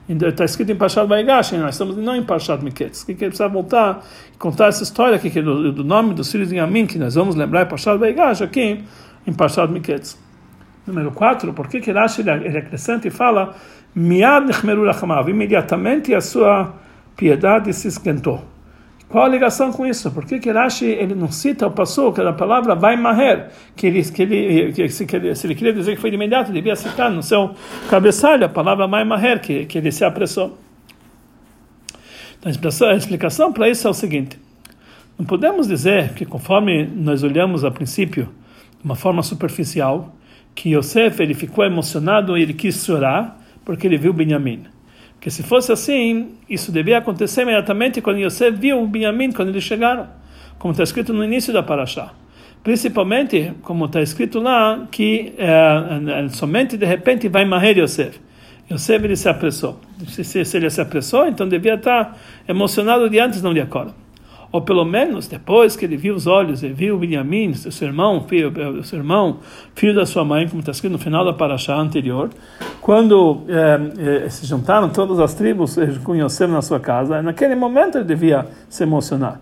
Está 0.09 0.43
escrito 0.43 0.71
em 0.71 0.75
Pashad 0.75 1.07
Baigash, 1.07 1.51
nós 1.51 1.75
estamos 1.75 1.95
não 1.95 2.15
em 2.15 2.23
Pashad 2.23 2.63
Miketz. 2.63 3.03
O 3.03 3.05
que, 3.05 3.13
que 3.13 3.25
precisa 3.25 3.47
voltar 3.47 4.03
e 4.33 4.37
contar 4.37 4.69
essa 4.69 4.81
história 4.81 5.17
aqui, 5.17 5.29
que 5.29 5.37
é 5.37 5.41
do, 5.43 5.71
do 5.71 5.83
nome 5.83 6.15
dos 6.15 6.31
filhos 6.31 6.49
de 6.49 6.55
Benjamin, 6.55 6.87
que 6.87 6.97
nós 6.97 7.13
vamos 7.13 7.35
lembrar 7.35 7.61
em 7.61 7.67
Pashad 7.67 7.99
Baigash 7.99 8.41
aqui 8.41 8.83
em 9.25 9.33
Parshat 9.33 9.71
Miketz. 9.71 10.17
Número 10.85 11.11
4, 11.11 11.53
por 11.53 11.67
que 11.67 11.79
que 11.79 11.91
Rashi 11.91 12.21
ele 12.21 12.57
acrescenta 12.57 13.07
e 13.07 13.11
fala 13.11 13.55
Miad 13.93 14.45
nechmeru 14.45 14.83
lachamav, 14.83 15.29
imediatamente 15.29 16.13
a 16.13 16.21
sua 16.21 16.73
piedade 17.15 17.73
se 17.73 17.87
esquentou. 17.87 18.43
Qual 19.07 19.25
a 19.25 19.27
ligação 19.27 19.71
com 19.71 19.85
isso? 19.85 20.11
Por 20.11 20.25
que 20.25 20.39
que 20.39 20.51
Rashi 20.51 20.85
ele 20.85 21.15
não 21.15 21.31
cita 21.31 21.65
o 21.65 21.71
passo 21.71 22.11
que 22.13 22.21
a 22.21 22.31
palavra 22.31 22.75
vai 22.75 22.95
maher, 22.95 23.49
que 23.75 23.87
ele, 23.87 24.03
que 24.03 24.21
ele, 24.21 24.73
que, 24.73 24.89
se, 24.89 25.05
que 25.05 25.15
ele, 25.15 25.35
se 25.35 25.47
ele 25.47 25.55
queria 25.55 25.73
dizer 25.73 25.95
que 25.95 26.01
foi 26.01 26.11
de 26.11 26.15
imediato, 26.15 26.51
devia 26.51 26.75
citar 26.75 27.09
no 27.09 27.23
seu 27.23 27.55
cabeçalho 27.89 28.45
a 28.45 28.49
palavra 28.49 28.87
vai 28.87 29.03
maher, 29.03 29.41
que, 29.41 29.65
que 29.65 29.79
ele 29.79 29.91
se 29.91 30.05
apressou. 30.05 30.57
Então, 32.39 32.51
a 32.87 32.95
explicação 32.95 33.51
para 33.51 33.67
isso 33.67 33.87
é 33.87 33.89
o 33.89 33.93
seguinte: 33.93 34.39
não 35.17 35.25
podemos 35.25 35.67
dizer 35.67 36.13
que 36.13 36.25
conforme 36.25 36.85
nós 36.85 37.23
olhamos 37.23 37.65
a 37.65 37.71
princípio 37.71 38.29
de 38.79 38.85
uma 38.85 38.95
forma 38.95 39.21
superficial, 39.21 40.15
que 40.55 40.75
Yosef 40.75 41.21
ele 41.21 41.33
ficou 41.33 41.63
emocionado 41.63 42.37
e 42.37 42.41
ele 42.41 42.53
quis 42.53 42.83
chorar 42.83 43.39
porque 43.63 43.85
ele 43.85 43.97
viu 43.97 44.11
Benjamim. 44.11 44.63
Porque 45.13 45.29
se 45.29 45.43
fosse 45.43 45.71
assim, 45.71 46.29
isso 46.49 46.71
devia 46.71 46.97
acontecer 46.97 47.41
imediatamente 47.41 48.01
quando 48.01 48.19
Yosef 48.19 48.57
viu 48.57 48.85
Benjamim, 48.87 49.31
quando 49.31 49.49
eles 49.49 49.63
chegaram, 49.63 50.07
como 50.57 50.71
está 50.71 50.83
escrito 50.83 51.13
no 51.13 51.23
início 51.23 51.51
da 51.51 51.61
Parashá. 51.61 52.13
Principalmente, 52.63 53.53
como 53.61 53.85
está 53.85 54.01
escrito 54.01 54.39
lá, 54.39 54.87
que 54.91 55.33
é, 55.37 56.27
somente 56.29 56.77
de 56.77 56.85
repente 56.85 57.27
vai 57.27 57.45
morrer 57.45 57.77
Yosef. 57.77 58.19
Yosef 58.71 59.03
ele 59.03 59.15
se 59.15 59.27
apressou. 59.27 59.79
Se, 60.07 60.23
se, 60.23 60.45
se, 60.45 60.57
ele 60.57 60.69
se 60.69 60.79
apressou, 60.79 61.27
então 61.27 61.47
devia 61.47 61.75
estar 61.75 62.17
emocionado 62.47 63.09
de 63.09 63.19
antes, 63.19 63.41
não 63.41 63.53
de 63.53 63.61
agora. 63.61 63.93
Ou 64.51 64.61
pelo 64.61 64.83
menos 64.83 65.27
depois 65.27 65.75
que 65.75 65.85
ele 65.85 65.95
viu 65.95 66.15
os 66.15 66.25
olhos, 66.25 66.63
ele 66.63 66.73
viu 66.73 66.97
Benjamim, 66.97 67.53
seu 67.53 67.87
irmão, 67.87 68.25
filho, 68.27 68.51
seu 68.83 68.97
irmão, 68.97 69.37
filho 69.75 69.93
da 69.93 70.07
sua 70.07 70.25
mãe, 70.25 70.47
como 70.47 70.61
está 70.61 70.71
escrito 70.71 70.93
no 70.93 70.97
final 70.97 71.23
da 71.23 71.33
paraxá 71.33 71.75
anterior, 71.75 72.29
quando 72.81 73.41
é, 73.47 74.23
é, 74.25 74.29
se 74.29 74.47
juntaram 74.47 74.89
todas 74.89 75.19
as 75.19 75.35
tribos 75.35 75.75
com 76.03 76.15
Yosef 76.15 76.51
na 76.51 76.63
sua 76.63 76.79
casa, 76.79 77.21
naquele 77.21 77.53
momento 77.53 77.99
ele 77.99 78.05
devia 78.05 78.47
se 78.67 78.81
emocionar. 78.81 79.39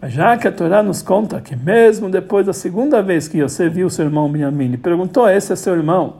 Mas 0.00 0.12
já 0.12 0.36
que 0.36 0.46
a 0.46 0.52
Torá 0.52 0.82
nos 0.82 1.00
conta 1.00 1.40
que 1.40 1.56
mesmo 1.56 2.10
depois 2.10 2.44
da 2.44 2.52
segunda 2.52 3.02
vez 3.02 3.28
que 3.28 3.38
Yosef 3.38 3.74
viu 3.74 3.88
seu 3.88 4.04
irmão 4.04 4.30
Benjamim, 4.30 4.76
perguntou, 4.76 5.26
esse 5.26 5.54
é 5.54 5.56
seu 5.56 5.74
irmão? 5.74 6.16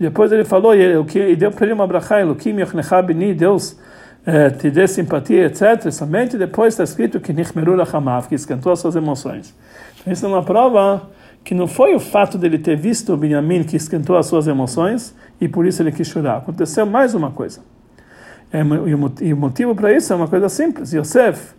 E 0.00 0.02
depois 0.02 0.32
ele 0.32 0.44
falou, 0.44 0.74
e 0.74 1.36
deu 1.36 1.52
para 1.52 1.64
ele 1.64 1.74
uma 1.74 1.86
brachá, 1.86 2.20
Elohim 2.20 2.60
Yochnecha 2.60 3.00
Beni, 3.00 3.32
Deus 3.32 3.78
eh, 4.24 4.50
te 4.50 4.70
dê 4.70 4.86
simpatia, 4.86 5.46
etc. 5.46 5.90
Somente 5.90 6.36
depois 6.36 6.74
está 6.74 6.84
escrito 6.84 7.20
que 7.20 7.32
Nichmeru 7.32 7.74
Lachamav, 7.74 8.28
que 8.28 8.34
esquentou 8.34 8.72
as 8.72 8.78
suas 8.78 8.96
emoções. 8.96 9.54
Então 10.00 10.12
isso 10.12 10.24
é 10.24 10.28
uma 10.28 10.42
prova 10.42 11.10
que 11.44 11.54
não 11.54 11.66
foi 11.66 11.94
o 11.94 12.00
fato 12.00 12.38
dele 12.38 12.58
ter 12.58 12.76
visto 12.76 13.12
o 13.12 13.16
Benjamim 13.16 13.64
que 13.64 13.76
esquentou 13.76 14.16
as 14.16 14.26
suas 14.26 14.46
emoções 14.46 15.14
e 15.40 15.48
por 15.48 15.66
isso 15.66 15.82
ele 15.82 15.90
quis 15.90 16.06
chorar. 16.06 16.36
Aconteceu 16.36 16.86
mais 16.86 17.14
uma 17.14 17.30
coisa. 17.30 17.60
É, 18.52 18.60
e 19.22 19.32
o 19.32 19.36
motivo 19.36 19.74
para 19.74 19.92
isso 19.92 20.12
é 20.12 20.16
uma 20.16 20.28
coisa 20.28 20.48
simples. 20.48 20.92
Yosef, 20.92 21.54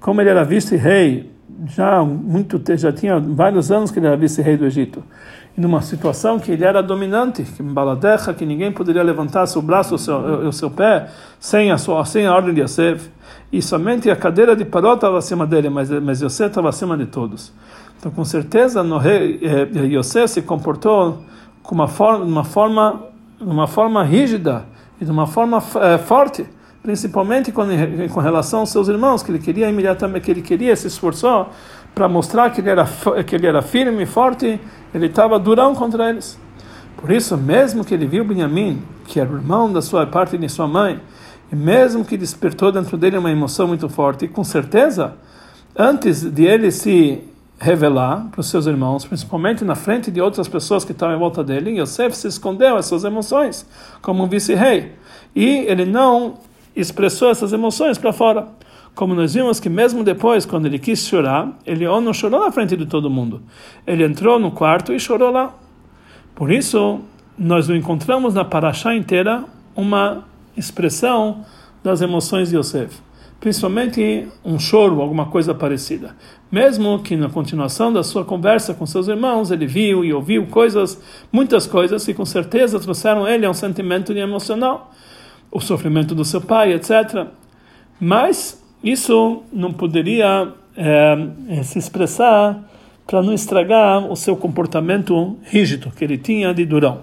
como 0.00 0.20
ele 0.20 0.30
era 0.30 0.44
vice-rei, 0.44 1.30
já 1.66 2.02
muito 2.02 2.60
já 2.76 2.92
tinha 2.92 3.18
vários 3.18 3.70
anos 3.70 3.90
que 3.90 3.98
ele 3.98 4.06
era 4.06 4.16
vice-rei 4.16 4.56
do 4.56 4.64
Egito, 4.64 5.02
numa 5.56 5.80
situação 5.80 6.38
que 6.38 6.52
ele 6.52 6.64
era 6.64 6.82
dominante, 6.82 7.42
que 7.42 7.62
baladecha, 7.62 8.34
que 8.34 8.44
ninguém 8.44 8.70
poderia 8.70 9.02
levantar 9.02 9.46
seu 9.46 9.62
braço 9.62 9.94
ou 9.94 9.98
seu, 9.98 10.16
o 10.48 10.52
seu 10.52 10.70
pé 10.70 11.08
sem 11.40 11.70
a 11.70 11.78
sua 11.78 12.04
sem 12.04 12.26
a 12.26 12.34
ordem 12.34 12.52
de 12.52 12.60
Yosef, 12.60 13.10
e 13.50 13.62
somente 13.62 14.10
a 14.10 14.16
cadeira 14.16 14.54
de 14.54 14.64
Paró 14.64 14.94
estava 14.94 15.16
acima 15.16 15.46
dele, 15.46 15.70
mas 15.70 15.88
mas 15.90 16.20
Yosef 16.20 16.48
estava 16.48 16.68
acima 16.68 16.96
de 16.96 17.06
todos. 17.06 17.52
Então, 17.98 18.12
com 18.12 18.24
certeza, 18.24 18.82
no 18.82 18.98
rei 18.98 19.40
eh, 19.42 19.86
Yosef 19.86 20.28
se 20.28 20.42
comportou 20.42 21.22
com 21.62 21.74
uma 21.74 21.88
forma, 21.88 22.24
uma 22.24 22.44
forma, 22.44 23.02
uma 23.40 23.66
forma 23.66 24.02
rígida 24.04 24.64
e 25.00 25.04
de 25.04 25.10
uma 25.10 25.26
forma 25.26 25.62
eh, 25.80 25.98
forte 25.98 26.46
principalmente 26.86 27.50
com, 27.50 27.64
com 28.14 28.20
relação 28.20 28.60
aos 28.60 28.70
seus 28.70 28.86
irmãos, 28.86 29.20
que 29.20 29.32
ele 29.32 29.40
queria 29.40 29.68
imediatamente, 29.68 30.22
que 30.22 30.30
ele 30.30 30.40
queria 30.40 30.76
se 30.76 30.86
esforçou 30.86 31.48
para 31.92 32.08
mostrar 32.08 32.50
que 32.50 32.60
ele 32.60 32.70
era 32.70 32.88
que 33.26 33.34
ele 33.34 33.44
era 33.44 33.60
firme 33.60 34.04
e 34.04 34.06
forte, 34.06 34.60
ele 34.94 35.06
estava 35.06 35.36
durão 35.36 35.74
contra 35.74 36.08
eles. 36.08 36.38
Por 36.96 37.10
isso, 37.10 37.36
mesmo 37.36 37.84
que 37.84 37.92
ele 37.92 38.06
viu 38.06 38.24
Benjamim, 38.24 38.80
que 39.04 39.18
era 39.18 39.28
o 39.28 39.34
irmão 39.34 39.72
da 39.72 39.82
sua 39.82 40.06
parte 40.06 40.38
de 40.38 40.48
sua 40.48 40.68
mãe, 40.68 41.00
e 41.50 41.56
mesmo 41.56 42.04
que 42.04 42.16
despertou 42.16 42.70
dentro 42.70 42.96
dele 42.96 43.18
uma 43.18 43.32
emoção 43.32 43.66
muito 43.66 43.88
forte, 43.88 44.28
com 44.28 44.44
certeza, 44.44 45.14
antes 45.76 46.22
de 46.22 46.44
ele 46.44 46.70
se 46.70 47.20
revelar 47.58 48.28
para 48.30 48.40
os 48.40 48.48
seus 48.48 48.66
irmãos, 48.66 49.04
principalmente 49.04 49.64
na 49.64 49.74
frente 49.74 50.08
de 50.08 50.20
outras 50.20 50.46
pessoas 50.46 50.84
que 50.84 50.92
estavam 50.92 51.16
em 51.16 51.18
volta 51.18 51.42
dele, 51.42 51.80
Yosef 51.80 52.16
se 52.16 52.28
escondeu 52.28 52.76
as 52.76 52.86
suas 52.86 53.02
emoções 53.02 53.66
como 54.00 54.22
um 54.22 54.28
vice-rei. 54.28 54.92
E 55.34 55.64
ele 55.66 55.84
não 55.84 56.46
expressou 56.76 57.30
essas 57.30 57.52
emoções 57.52 57.96
para 57.96 58.12
fora. 58.12 58.46
Como 58.94 59.14
nós 59.14 59.34
vimos 59.34 59.58
que 59.58 59.68
mesmo 59.68 60.04
depois, 60.04 60.46
quando 60.46 60.66
ele 60.66 60.78
quis 60.78 61.06
chorar, 61.06 61.58
ele 61.66 61.86
não 61.86 62.12
chorou 62.12 62.40
na 62.40 62.52
frente 62.52 62.76
de 62.76 62.86
todo 62.86 63.10
mundo. 63.10 63.42
Ele 63.86 64.04
entrou 64.04 64.38
no 64.38 64.50
quarto 64.50 64.92
e 64.92 65.00
chorou 65.00 65.30
lá. 65.30 65.54
Por 66.34 66.52
isso, 66.52 67.00
nós 67.38 67.68
não 67.68 67.76
encontramos 67.76 68.34
na 68.34 68.44
paraxá 68.44 68.94
inteira 68.94 69.44
uma 69.74 70.24
expressão 70.56 71.44
das 71.82 72.00
emoções 72.00 72.50
de 72.50 72.56
Yosef. 72.56 73.00
Principalmente 73.38 74.28
um 74.42 74.58
choro, 74.58 75.00
alguma 75.02 75.26
coisa 75.26 75.54
parecida. 75.54 76.16
Mesmo 76.50 76.98
que 77.00 77.16
na 77.16 77.28
continuação 77.28 77.92
da 77.92 78.02
sua 78.02 78.24
conversa 78.24 78.72
com 78.72 78.86
seus 78.86 79.08
irmãos, 79.08 79.50
ele 79.50 79.66
viu 79.66 80.04
e 80.04 80.12
ouviu 80.12 80.46
coisas, 80.46 81.00
muitas 81.30 81.66
coisas 81.66 82.04
que 82.04 82.14
com 82.14 82.24
certeza 82.24 82.80
trouxeram 82.80 83.28
ele 83.28 83.44
a 83.44 83.50
um 83.50 83.54
sentimento 83.54 84.12
emocional 84.12 84.90
o 85.56 85.60
sofrimento 85.60 86.14
do 86.14 86.24
seu 86.24 86.40
pai, 86.40 86.72
etc. 86.72 87.26
Mas 87.98 88.62
isso 88.84 89.42
não 89.52 89.72
poderia 89.72 90.52
é, 90.76 91.62
se 91.62 91.78
expressar 91.78 92.62
para 93.06 93.22
não 93.22 93.32
estragar 93.32 94.04
o 94.10 94.16
seu 94.16 94.36
comportamento 94.36 95.36
rígido 95.44 95.90
que 95.90 96.04
ele 96.04 96.18
tinha 96.18 96.52
de 96.52 96.66
durão. 96.66 97.02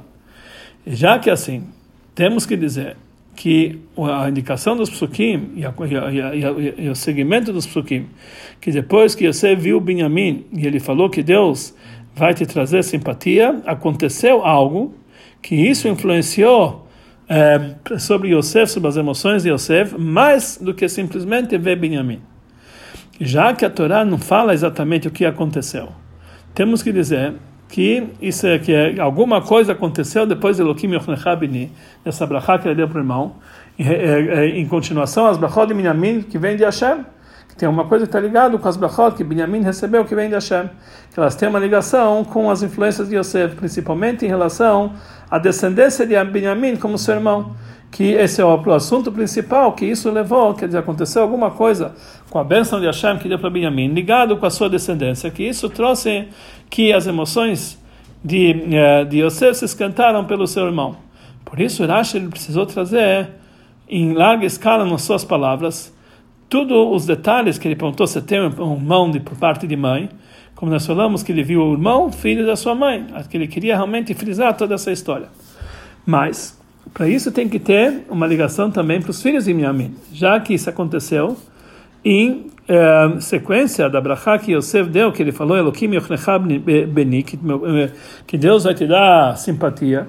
E 0.86 0.96
já 0.96 1.18
que 1.18 1.30
assim, 1.30 1.64
temos 2.14 2.46
que 2.46 2.56
dizer 2.56 2.98
que 3.36 3.80
a 3.98 4.30
indicação 4.30 4.76
dos 4.76 4.90
psukim 4.90 5.54
e, 5.56 5.66
a, 5.66 5.74
e, 6.12 6.22
a, 6.22 6.52
e, 6.78 6.90
o 6.90 6.96
segmento 6.96 7.52
dos 7.52 7.66
psukim, 7.66 8.06
que 8.62 8.72
depois 8.72 9.16
que 9.16 9.26
você 9.26 9.56
viu 9.56 9.80
Benjamin 9.80 10.46
e 10.56 10.68
ele 10.68 10.80
falou 10.80 11.10
que 11.10 11.24
Deus 11.24 11.74
vai 12.16 12.36
te 12.36 12.46
trazer 12.46 12.84
simpatia, 12.84 13.62
aconteceu 13.66 14.46
algo 14.46 14.94
que 15.42 15.56
isso 15.56 15.88
influenciou 15.88 16.83
é, 17.28 17.98
sobre 17.98 18.30
Yosef, 18.36 18.72
sobre 18.72 18.90
as 18.90 18.98
emoções 18.98 19.44
de 19.44 19.50
Yosef, 19.50 19.98
mais 19.98 20.58
do 20.62 20.74
que 20.74 20.88
simplesmente 20.88 21.58
ver 21.58 21.78
Benjamin. 21.78 22.22
Já 23.20 23.54
que 23.54 23.64
a 23.64 23.70
Torá 23.70 24.04
não 24.04 24.18
fala 24.18 24.54
exatamente 24.54 25.08
o 25.08 25.12
que 25.12 25.26
aconteceu, 25.26 25.90
temos 26.54 26.82
que 26.84 26.92
dizer 26.92 27.34
que 27.70 28.08
isso 28.22 28.46
é 28.46 28.60
que 28.60 28.72
é, 28.72 29.00
alguma 29.00 29.42
coisa 29.42 29.72
aconteceu 29.72 30.26
depois 30.26 30.58
de 30.58 30.62
Elohim 30.62 30.96
Yochnecha 30.96 31.36
Bini, 31.36 31.72
dessa 32.04 32.26
brachá 32.28 32.60
que 32.60 32.68
ele 32.68 32.76
deu 32.76 32.88
para 32.88 32.98
o 32.98 33.02
irmão, 33.02 33.36
em, 33.80 34.60
em 34.60 34.68
continuação 34.68 35.26
as 35.26 35.38
brachot 35.38 35.68
de 35.68 35.74
Benjamin 35.74 36.22
que 36.22 36.38
vem 36.38 36.56
de 36.56 36.64
Hashem, 36.64 37.06
tem 37.58 37.70
uma 37.70 37.86
coisa 37.86 38.06
que 38.06 38.10
está 38.10 38.20
ligada 38.20 38.58
com 38.58 38.68
as 38.68 38.76
brachot 38.76 39.16
que 39.16 39.24
Benjamin 39.24 39.62
recebeu 39.62 40.04
que 40.04 40.16
vem 40.16 40.28
de 40.28 40.34
Hashem, 40.34 40.70
que 41.14 41.20
elas 41.20 41.36
têm 41.36 41.48
uma 41.48 41.60
ligação 41.60 42.24
com 42.24 42.50
as 42.50 42.64
influências 42.64 43.10
de 43.10 43.16
Yosef, 43.16 43.56
principalmente 43.56 44.26
em 44.26 44.28
relação 44.28 44.94
à 45.30 45.38
descendência 45.38 46.06
de 46.06 46.22
Benjamin 46.26 46.76
como 46.76 46.98
seu 46.98 47.16
irmão. 47.16 47.56
Que 47.92 48.14
esse 48.14 48.42
é 48.42 48.46
o 48.46 48.74
assunto 48.74 49.12
principal, 49.12 49.74
que 49.74 49.86
isso 49.86 50.10
levou, 50.10 50.56
quer 50.56 50.66
dizer, 50.66 50.80
aconteceu 50.80 51.22
alguma 51.22 51.52
coisa 51.52 51.94
com 52.28 52.40
a 52.40 52.44
bênção 52.44 52.80
de 52.80 52.88
Hashem 52.88 53.20
que 53.20 53.30
deu 53.30 53.38
para 53.38 53.52
Benjamin, 53.52 53.90
ligado 53.90 54.36
com 54.38 54.48
a 54.48 54.50
sua 54.50 54.68
descendência, 54.68 55.30
que 55.30 55.44
isso 55.44 55.70
trouxe 55.70 56.28
que 56.72 56.92
as 56.92 57.06
emoções 57.06 57.78
de, 58.24 58.66
eh, 58.74 59.06
de 59.06 59.22
Yosef 59.22 59.60
se 59.60 59.66
escantaram 59.66 60.26
pelo 60.26 60.48
seu 60.48 60.66
irmão. 60.66 60.98
Por 61.46 61.60
isso, 61.60 61.86
Rashi 61.86 62.20
precisou 62.22 62.66
trazer 62.66 63.30
em 63.88 64.14
larga 64.14 64.44
escala 64.44 64.84
nas 64.86 65.04
suas 65.04 65.24
palavras 65.24 65.94
todos 66.54 66.96
os 66.96 67.08
detalhes 67.08 67.58
que 67.58 67.68
ele 67.68 67.76
perguntou 67.76 68.06
se 68.06 68.22
tem 68.22 68.40
um 68.40 68.76
irmão 68.76 69.10
de, 69.10 69.20
por 69.20 69.36
parte 69.36 69.66
de 69.66 69.76
mãe, 69.76 70.08
como 70.54 70.72
nós 70.72 70.86
falamos 70.86 71.24
que 71.24 71.32
ele 71.32 71.42
viu 71.42 71.64
o 71.64 71.74
irmão, 71.74 72.12
filho 72.12 72.46
da 72.46 72.56
sua 72.56 72.76
mãe, 72.76 73.08
que 73.28 73.36
ele 73.36 73.48
queria 73.48 73.76
realmente 73.76 74.14
frisar 74.14 74.56
toda 74.56 74.76
essa 74.76 74.92
história. 74.92 75.30
Mas, 76.06 76.56
para 76.94 77.10
isso 77.10 77.32
tem 77.32 77.50
que 77.50 77.58
ter 77.58 78.06
uma 78.08 78.28
ligação 78.28 78.70
também 78.70 79.02
para 79.02 79.10
os 79.10 79.20
filhos 79.20 79.46
de 79.46 79.54
Miamin, 79.54 79.96
já 80.14 80.40
que 80.40 80.54
isso 80.54 80.70
aconteceu 80.70 81.36
em 82.06 82.46
eh, 82.68 83.16
sequência 83.20 83.90
da 83.90 84.00
brachá 84.00 84.38
que 84.38 84.54
Yosef 84.54 84.88
deu, 84.92 85.12
que 85.12 85.24
ele 85.24 85.32
falou, 85.32 85.58
Elohim 85.58 85.90
Beni, 86.88 87.26
eh, 87.26 87.92
que 88.28 88.38
Deus 88.38 88.66
vai 88.66 88.76
te 88.76 88.86
dar 88.86 89.36
simpatia. 89.40 90.08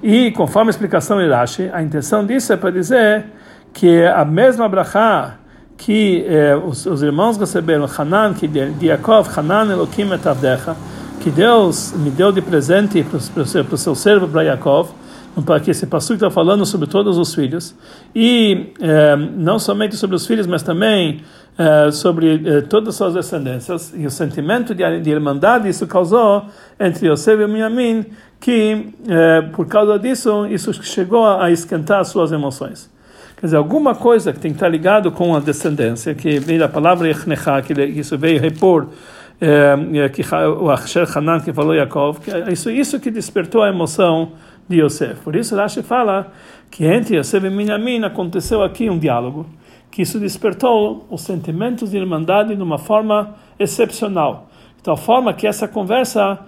E 0.00 0.30
conforme 0.30 0.68
a 0.68 0.70
explicação 0.70 1.18
de 1.18 1.28
Rashi, 1.28 1.68
a 1.72 1.82
intenção 1.82 2.24
disso 2.24 2.52
é 2.52 2.56
para 2.56 2.70
dizer 2.70 3.24
que 3.72 4.04
a 4.04 4.24
mesma 4.24 4.68
brachá 4.68 5.41
que 5.84 6.24
eh, 6.28 6.56
os, 6.56 6.86
os, 6.86 7.02
irmãos 7.02 7.36
receberam 7.36 7.88
Hanan, 7.98 8.34
que 8.34 8.46
de 8.46 8.86
Yaakov, 8.86 9.28
Hanan 9.36 9.72
Elohim 9.72 10.12
etavdecha, 10.12 10.76
que 11.20 11.28
Deus 11.28 11.92
me 11.96 12.08
deu 12.08 12.30
de 12.30 12.40
presente 12.40 13.04
para 13.04 13.74
o 13.74 13.76
seu 13.76 13.94
servo, 13.96 14.28
para 14.28 14.42
Yaakov, 14.42 14.90
para 15.44 15.58
que 15.58 15.72
esse 15.72 15.86
passo 15.86 16.14
está 16.14 16.30
falando 16.30 16.64
sobre 16.64 16.86
todos 16.86 17.18
os 17.18 17.34
filhos, 17.34 17.74
e 18.14 18.72
eh, 18.80 19.16
não 19.16 19.58
somente 19.58 19.96
sobre 19.96 20.14
os 20.14 20.24
filhos, 20.24 20.46
mas 20.46 20.62
também 20.62 21.22
eh, 21.58 21.90
sobre 21.90 22.40
eh, 22.46 22.60
todas 22.60 22.90
as 22.90 22.94
suas 22.94 23.14
descendências, 23.14 23.92
e 23.96 24.06
o 24.06 24.10
sentimento 24.10 24.76
de, 24.76 25.00
de 25.00 25.10
irmandade 25.10 25.68
isso 25.68 25.84
causou 25.88 26.44
entre 26.78 27.08
Yosef 27.08 27.42
e 27.42 27.46
Minyamin, 27.48 28.06
que 28.38 28.94
eh, 29.08 29.42
por 29.52 29.66
causa 29.66 29.98
disso, 29.98 30.46
isso 30.46 30.72
chegou 30.84 31.26
a 31.26 31.50
esquentar 31.50 32.02
as 32.02 32.08
suas 32.08 32.30
emoções. 32.30 32.91
Quer 33.42 33.46
dizer, 33.46 33.56
alguma 33.56 33.92
coisa 33.92 34.32
que 34.32 34.38
tem 34.38 34.52
que 34.52 34.56
estar 34.56 34.68
ligado 34.68 35.10
com 35.10 35.34
a 35.34 35.40
descendência, 35.40 36.14
que 36.14 36.38
veio 36.38 36.60
da 36.60 36.68
palavra 36.68 37.08
Yechnecha, 37.08 37.60
que 37.60 37.72
isso 37.72 38.16
veio 38.16 38.40
repor 38.40 38.86
é, 39.40 40.08
que 40.10 40.22
o 40.60 40.70
Asher 40.70 41.08
Hanan 41.12 41.40
que 41.40 41.52
falou 41.52 41.74
Yaakov, 41.74 42.20
que 42.20 42.30
é 42.30 42.52
isso, 42.52 42.70
isso 42.70 43.00
que 43.00 43.10
despertou 43.10 43.64
a 43.64 43.68
emoção 43.68 44.30
de 44.68 44.80
Yosef. 44.80 45.22
Por 45.24 45.34
isso 45.34 45.56
Rashi 45.56 45.82
fala 45.82 46.30
que 46.70 46.84
entre 46.84 47.16
Yosef 47.16 47.44
e 47.44 47.50
Minyamin 47.50 48.04
aconteceu 48.04 48.62
aqui 48.62 48.88
um 48.88 48.96
diálogo, 48.96 49.44
que 49.90 50.02
isso 50.02 50.20
despertou 50.20 51.04
os 51.10 51.22
sentimentos 51.22 51.90
de 51.90 51.96
irmandade 51.96 52.54
de 52.54 52.62
uma 52.62 52.78
forma 52.78 53.34
excepcional. 53.58 54.50
de 54.76 54.84
tal 54.84 54.96
forma 54.96 55.34
que 55.34 55.48
essa 55.48 55.66
conversa 55.66 56.38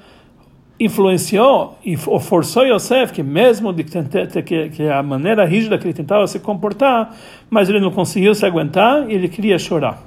influenciou 0.78 1.78
e 1.84 1.96
forçou 1.96 2.66
Yosef 2.66 3.12
que 3.12 3.22
mesmo 3.22 3.72
de 3.72 3.84
que, 3.84 4.68
que 4.70 4.88
a 4.88 5.02
maneira 5.02 5.44
rígida 5.44 5.78
que 5.78 5.86
ele 5.86 5.94
tentava 5.94 6.26
se 6.26 6.40
comportar, 6.40 7.14
mas 7.48 7.68
ele 7.68 7.80
não 7.80 7.90
conseguiu 7.90 8.34
se 8.34 8.44
aguentar 8.44 9.08
e 9.08 9.14
ele 9.14 9.28
queria 9.28 9.58
chorar. 9.58 10.02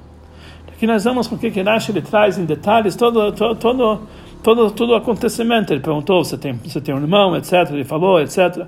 Aqui 0.68 0.86
nós 0.86 1.04
vamos 1.04 1.26
porque 1.26 1.50
que 1.50 1.60
Rashi 1.62 1.90
ele 1.90 2.02
traz 2.02 2.38
em 2.38 2.44
detalhes 2.44 2.94
todo 2.94 3.32
todo 3.32 3.56
todo 3.56 4.02
todo, 4.42 4.70
todo 4.70 4.90
o 4.90 4.94
acontecimento. 4.94 5.72
Ele 5.72 5.80
perguntou 5.80 6.22
se 6.22 6.36
tem 6.36 6.58
se 6.66 6.80
tem 6.80 6.94
um 6.94 6.98
irmão, 6.98 7.36
etc. 7.36 7.70
Ele 7.70 7.84
falou, 7.84 8.20
etc. 8.20 8.66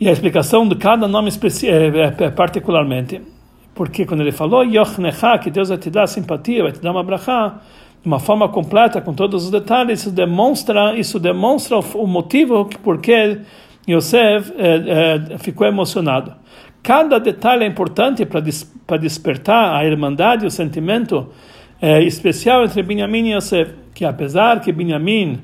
E 0.00 0.08
a 0.08 0.12
explicação 0.12 0.66
de 0.66 0.76
cada 0.76 1.06
nome 1.06 1.30
é, 1.64 2.24
é, 2.24 2.30
particularmente, 2.30 3.20
porque 3.74 4.06
quando 4.06 4.22
ele 4.22 4.32
falou 4.32 4.64
Yochnecha, 4.64 5.36
que 5.38 5.50
Deus 5.50 5.68
vai 5.68 5.76
te 5.76 5.90
dar 5.90 6.06
simpatia, 6.06 6.62
vai 6.62 6.72
te 6.72 6.80
dar 6.80 6.92
uma 6.92 7.04
brachá, 7.04 7.60
de 8.02 8.06
uma 8.06 8.18
forma 8.18 8.48
completa, 8.48 9.00
com 9.00 9.12
todos 9.12 9.44
os 9.44 9.50
detalhes, 9.50 10.00
isso 10.00 10.10
demonstra, 10.10 10.96
isso 10.96 11.20
demonstra 11.20 11.78
o 11.78 12.06
motivo 12.06 12.64
por 12.82 12.98
que 12.98 13.38
Yosef 13.88 14.52
eh, 14.56 14.82
eh, 15.32 15.38
ficou 15.38 15.66
emocionado. 15.66 16.32
Cada 16.82 17.18
detalhe 17.20 17.64
é 17.64 17.66
importante 17.66 18.24
para 18.24 18.40
des, 18.40 18.72
despertar 19.00 19.76
a 19.76 19.84
irmandade, 19.84 20.46
o 20.46 20.50
sentimento 20.50 21.28
eh, 21.80 22.02
especial 22.04 22.64
entre 22.64 22.82
Benjamin 22.82 23.28
e 23.28 23.34
Yosef, 23.34 23.74
que 23.94 24.04
apesar 24.04 24.60
que 24.60 24.72
Benjamin 24.72 25.38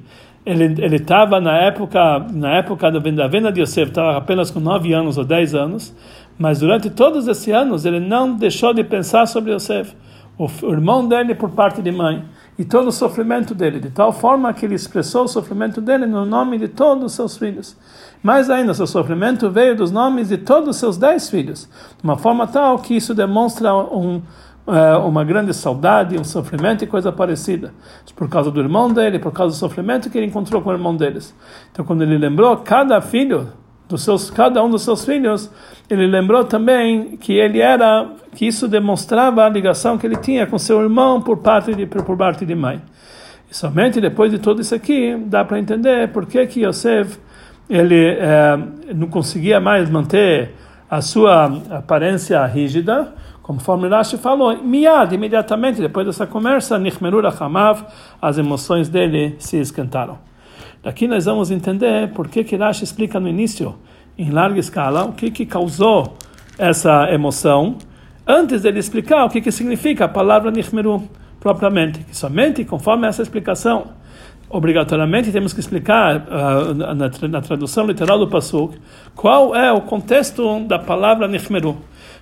ele 0.46 0.94
estava 0.94 1.40
na 1.40 1.58
época 1.58 2.20
na 2.32 2.54
época 2.54 2.88
da 2.88 3.26
venda 3.26 3.50
de 3.50 3.60
Yosef 3.60 3.88
estava 3.88 4.16
apenas 4.16 4.48
com 4.48 4.60
9 4.60 4.92
anos 4.92 5.18
ou 5.18 5.24
10 5.24 5.56
anos, 5.56 5.94
mas 6.38 6.60
durante 6.60 6.88
todos 6.88 7.26
esses 7.26 7.52
anos 7.52 7.84
ele 7.84 7.98
não 7.98 8.36
deixou 8.36 8.72
de 8.72 8.84
pensar 8.84 9.26
sobre 9.26 9.52
Yosef, 9.52 9.92
o 10.38 10.48
irmão 10.70 11.06
dele 11.06 11.34
por 11.34 11.50
parte 11.50 11.82
de 11.82 11.90
mãe 11.90 12.22
e 12.58 12.64
todo 12.64 12.88
o 12.88 12.92
sofrimento 12.92 13.54
dele, 13.54 13.78
de 13.80 13.90
tal 13.90 14.12
forma 14.12 14.52
que 14.52 14.64
ele 14.64 14.74
expressou 14.74 15.24
o 15.24 15.28
sofrimento 15.28 15.80
dele 15.80 16.06
no 16.06 16.24
nome 16.24 16.58
de 16.58 16.68
todos 16.68 17.04
os 17.04 17.12
seus 17.12 17.36
filhos. 17.36 17.76
Mais 18.22 18.48
ainda, 18.48 18.72
seu 18.72 18.86
sofrimento 18.86 19.50
veio 19.50 19.76
dos 19.76 19.90
nomes 19.90 20.28
de 20.28 20.38
todos 20.38 20.70
os 20.70 20.76
seus 20.76 20.96
dez 20.96 21.28
filhos, 21.28 21.68
de 21.98 22.02
uma 22.02 22.16
forma 22.16 22.46
tal 22.46 22.78
que 22.78 22.96
isso 22.96 23.14
demonstra 23.14 23.74
um, 23.74 24.22
uh, 24.66 25.06
uma 25.06 25.22
grande 25.22 25.52
saudade, 25.52 26.18
um 26.18 26.24
sofrimento 26.24 26.82
e 26.82 26.86
coisa 26.86 27.12
parecida. 27.12 27.74
Por 28.14 28.28
causa 28.28 28.50
do 28.50 28.60
irmão 28.60 28.92
dele, 28.92 29.18
por 29.18 29.32
causa 29.32 29.54
do 29.54 29.58
sofrimento 29.58 30.08
que 30.08 30.18
ele 30.18 30.26
encontrou 30.26 30.62
com 30.62 30.70
o 30.70 30.72
irmão 30.72 30.96
deles. 30.96 31.34
Então, 31.70 31.84
quando 31.84 32.02
ele 32.02 32.16
lembrou 32.16 32.56
cada 32.58 33.00
filho 33.00 33.52
dos 33.88 34.02
seus 34.02 34.30
cada 34.30 34.62
um 34.62 34.70
dos 34.70 34.82
seus 34.82 35.04
filhos, 35.04 35.50
ele 35.88 36.06
lembrou 36.06 36.44
também 36.44 37.16
que 37.16 37.34
ele 37.34 37.60
era 37.60 38.08
que 38.34 38.46
isso 38.46 38.66
demonstrava 38.66 39.44
a 39.44 39.48
ligação 39.48 39.96
que 39.96 40.06
ele 40.06 40.16
tinha 40.16 40.46
com 40.46 40.58
seu 40.58 40.80
irmão 40.82 41.20
por 41.20 41.38
parte 41.38 41.74
de 41.74 41.86
por 41.86 42.16
parte 42.16 42.44
de 42.44 42.54
mãe. 42.54 42.80
E 43.50 43.56
somente 43.56 44.00
depois 44.00 44.32
de 44.32 44.38
tudo 44.38 44.60
isso 44.60 44.74
aqui 44.74 45.16
dá 45.26 45.44
para 45.44 45.58
entender 45.58 46.08
por 46.08 46.26
que 46.26 46.44
que 46.46 46.64
Yosef 46.64 47.18
ele 47.68 48.16
eh, 48.18 48.58
não 48.94 49.08
conseguia 49.08 49.60
mais 49.60 49.90
manter 49.90 50.54
a 50.88 51.00
sua 51.00 51.46
aparência 51.70 52.44
rígida, 52.46 53.12
conforme 53.42 53.88
Rashi 53.88 54.16
falou, 54.16 54.56
miad, 54.62 55.12
imediatamente 55.12 55.80
depois 55.80 56.06
dessa 56.06 56.26
conversa, 56.26 56.78
Nichmerur 56.78 57.24
Hamav, 57.40 57.84
as 58.22 58.38
emoções 58.38 58.88
dele 58.88 59.36
se 59.38 59.56
esquentaram. 59.58 60.18
Daqui 60.86 61.08
nós 61.08 61.24
vamos 61.24 61.50
entender 61.50 62.12
por 62.12 62.28
que 62.28 62.44
que 62.44 62.54
explica 62.54 63.18
no 63.18 63.28
início, 63.28 63.74
em 64.16 64.30
larga 64.30 64.60
escala, 64.60 65.04
o 65.04 65.14
que 65.14 65.32
que 65.32 65.44
causou 65.44 66.16
essa 66.56 67.12
emoção, 67.12 67.76
antes 68.24 68.62
dele 68.62 68.78
explicar 68.78 69.24
o 69.24 69.28
que 69.28 69.40
que 69.40 69.50
significa 69.50 70.04
a 70.04 70.08
palavra 70.08 70.48
Nichmeru 70.48 71.02
propriamente, 71.40 72.04
que 72.04 72.16
somente 72.16 72.64
conforme 72.64 73.08
essa 73.08 73.20
explicação, 73.20 73.88
obrigatoriamente 74.48 75.32
temos 75.32 75.52
que 75.52 75.58
explicar 75.58 76.18
uh, 76.18 76.72
na, 76.72 76.94
na, 76.94 77.40
tradução 77.40 77.84
literal 77.84 78.20
do 78.20 78.28
Pasuk 78.28 78.78
qual 79.16 79.56
é 79.56 79.72
o 79.72 79.80
contexto 79.80 80.60
da 80.68 80.78
palavra 80.78 81.26
Nichmeru. 81.26 81.78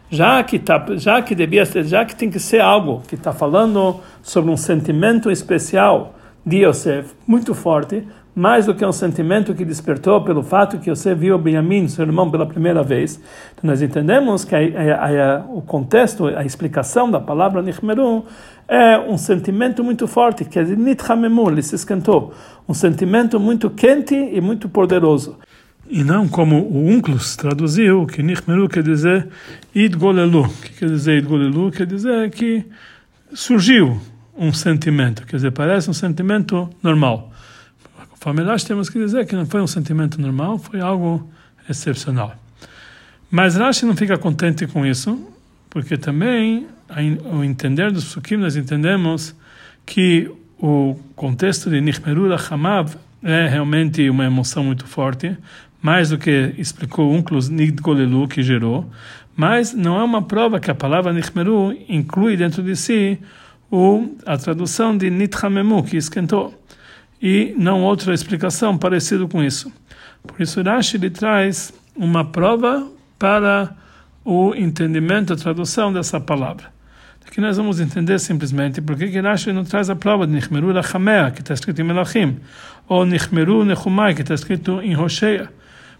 Já 0.09 0.42
que, 0.42 0.59
tá, 0.59 0.83
já 0.96 1.20
que 1.20 1.35
devia 1.35 1.66
ser, 1.66 1.85
já 1.85 2.03
que 2.07 2.16
tem 2.16 2.31
que 2.31 2.40
ser 2.40 2.62
algo 2.62 3.03
que 3.07 3.14
está 3.14 3.31
falando 3.31 4.00
sobre 4.22 4.50
um 4.50 4.57
sentimento 4.57 5.31
especial 5.31 6.14
de 6.46 6.64
Yosef, 6.64 7.14
muito 7.27 7.55
forte, 7.55 8.07
mais 8.35 8.66
do 8.66 8.75
que 8.75 8.85
um 8.85 8.92
sentimento 8.92 9.55
que 9.55 9.64
despertou 9.64 10.23
pelo 10.25 10.42
fato 10.42 10.79
que 10.79 10.90
você 10.90 11.14
viu 11.14 11.38
Benjamin, 11.38 11.87
seu 11.87 12.05
irmão, 12.05 12.31
pela 12.31 12.44
primeira 12.44 12.83
vez. 12.83 13.20
Então 13.53 13.70
nós 13.70 13.81
entendemos 13.81 14.44
que 14.44 14.55
a, 14.55 14.59
a, 14.59 15.37
a, 15.37 15.44
o 15.47 15.62
contexto, 15.62 16.27
a 16.27 16.44
explicação 16.44 17.11
da 17.11 17.20
palavra 17.20 17.62
Nichmeru 17.62 18.25
é 18.66 18.99
um 18.99 19.16
sentimento 19.16 19.85
muito 19.85 20.09
forte, 20.09 20.44
que 20.44 20.59
é 20.59 20.64
Nithamemu, 20.64 21.51
ele 21.51 21.62
se 21.62 21.77
esquentou. 21.77 22.35
Um 22.68 22.75
sentimento 22.75 23.38
muito 23.38 23.70
quente 23.70 24.14
e 24.14 24.40
muito 24.40 24.68
poderoso. 24.68 25.38
E 25.88 26.03
não 26.03 26.27
como 26.27 26.62
o 26.62 26.88
Unclus 26.88 27.37
traduziu, 27.37 28.07
que 28.07 28.23
Nichmeru 28.23 28.68
quer 28.68 28.83
dizer 28.83 29.29
Idgolelu. 29.75 30.49
Que 30.62 30.73
quer 30.79 30.87
dizer 30.87 31.18
Idgolelu? 31.18 31.70
Quer 31.70 31.87
dizer 31.87 32.31
que 32.31 32.64
surgiu 33.33 34.01
um 34.37 34.53
sentimento, 34.53 35.27
quer 35.27 35.37
dizer, 35.37 35.53
parece 35.53 35.88
um 35.88 35.92
sentimento 35.92 36.68
normal. 36.83 37.31
Familiares 38.24 38.64
temos 38.64 38.88
que 38.88 38.98
dizer 38.98 39.26
que 39.26 39.37
não 39.37 39.44
foi 39.44 39.60
um 39.60 39.66
sentimento 39.66 40.18
normal, 40.18 40.58
foi 40.58 40.80
algo 40.80 41.28
excepcional. 41.68 42.34
Mas 43.30 43.54
Rashi 43.54 43.84
não 43.84 43.94
fica 43.94 44.16
contente 44.16 44.66
com 44.66 44.87
isso, 44.87 45.30
porque 45.68 45.98
também, 45.98 46.66
ao 47.30 47.44
entender 47.44 47.92
dos 47.92 48.04
psukim, 48.04 48.38
nós 48.38 48.56
entendemos 48.56 49.34
que 49.84 50.30
o 50.58 50.98
contexto 51.14 51.68
de 51.68 51.82
Nichmerura 51.82 52.38
Hamav 52.48 52.96
é 53.22 53.46
realmente 53.46 54.08
uma 54.08 54.24
emoção 54.24 54.64
muito 54.64 54.87
forte, 54.87 55.37
mais 55.82 56.08
do 56.08 56.16
que 56.16 56.54
explicou 56.56 57.12
Unclus 57.12 57.50
Nidgolelu 57.50 58.26
que 58.26 58.42
gerou, 58.42 58.90
mas 59.37 59.74
não 59.74 60.00
é 60.00 60.02
uma 60.02 60.22
prova 60.22 60.58
que 60.58 60.70
a 60.70 60.74
palavra 60.74 61.12
Nichmeru 61.12 61.76
inclui 61.90 62.38
dentro 62.38 62.62
de 62.62 62.74
si 62.74 63.18
o, 63.70 64.16
a 64.24 64.38
tradução 64.38 64.96
de 64.96 65.10
Nithamemu, 65.10 65.82
que 65.82 65.98
esquentou 65.98 66.58
e 67.20 67.55
não 67.57 67.83
outra 67.83 68.12
explicação 68.12 68.77
parecida 68.77 69.27
com 69.27 69.42
isso. 69.42 69.72
Por 70.27 70.40
isso 70.40 70.62
Rashi 70.62 70.96
ele 70.96 71.11
traz 71.11 71.72
uma 71.96 72.24
prova 72.24 72.87
para 73.18 73.74
o 74.24 74.55
entendimento, 74.55 75.33
a 75.33 75.37
tradução 75.37 75.92
dessa 75.92 76.18
palavra. 76.18 76.72
Aqui 77.27 77.40
nós 77.40 77.57
vamos 77.57 77.81
entender 77.81 78.18
simplesmente 78.20 78.81
por 78.81 78.96
que 78.96 79.20
Rashi 79.20 79.53
não 79.53 79.64
traz 79.64 79.90
a 79.90 79.96
prova 79.96 80.27
de 80.27 80.33
Nichmeru 80.33 80.72
Lachamea, 80.72 81.31
que 81.31 81.40
está 81.40 81.55
escrito 81.55 81.81
em 81.81 81.85
Melachim, 81.85 82.38
ou 82.88 83.05
Nichmeru 83.05 83.64
Nechumai, 83.64 84.14
que 84.14 84.22
está 84.22 84.35
escrito 84.35 84.81
em 84.83 84.94
Rocheia. 84.94 85.50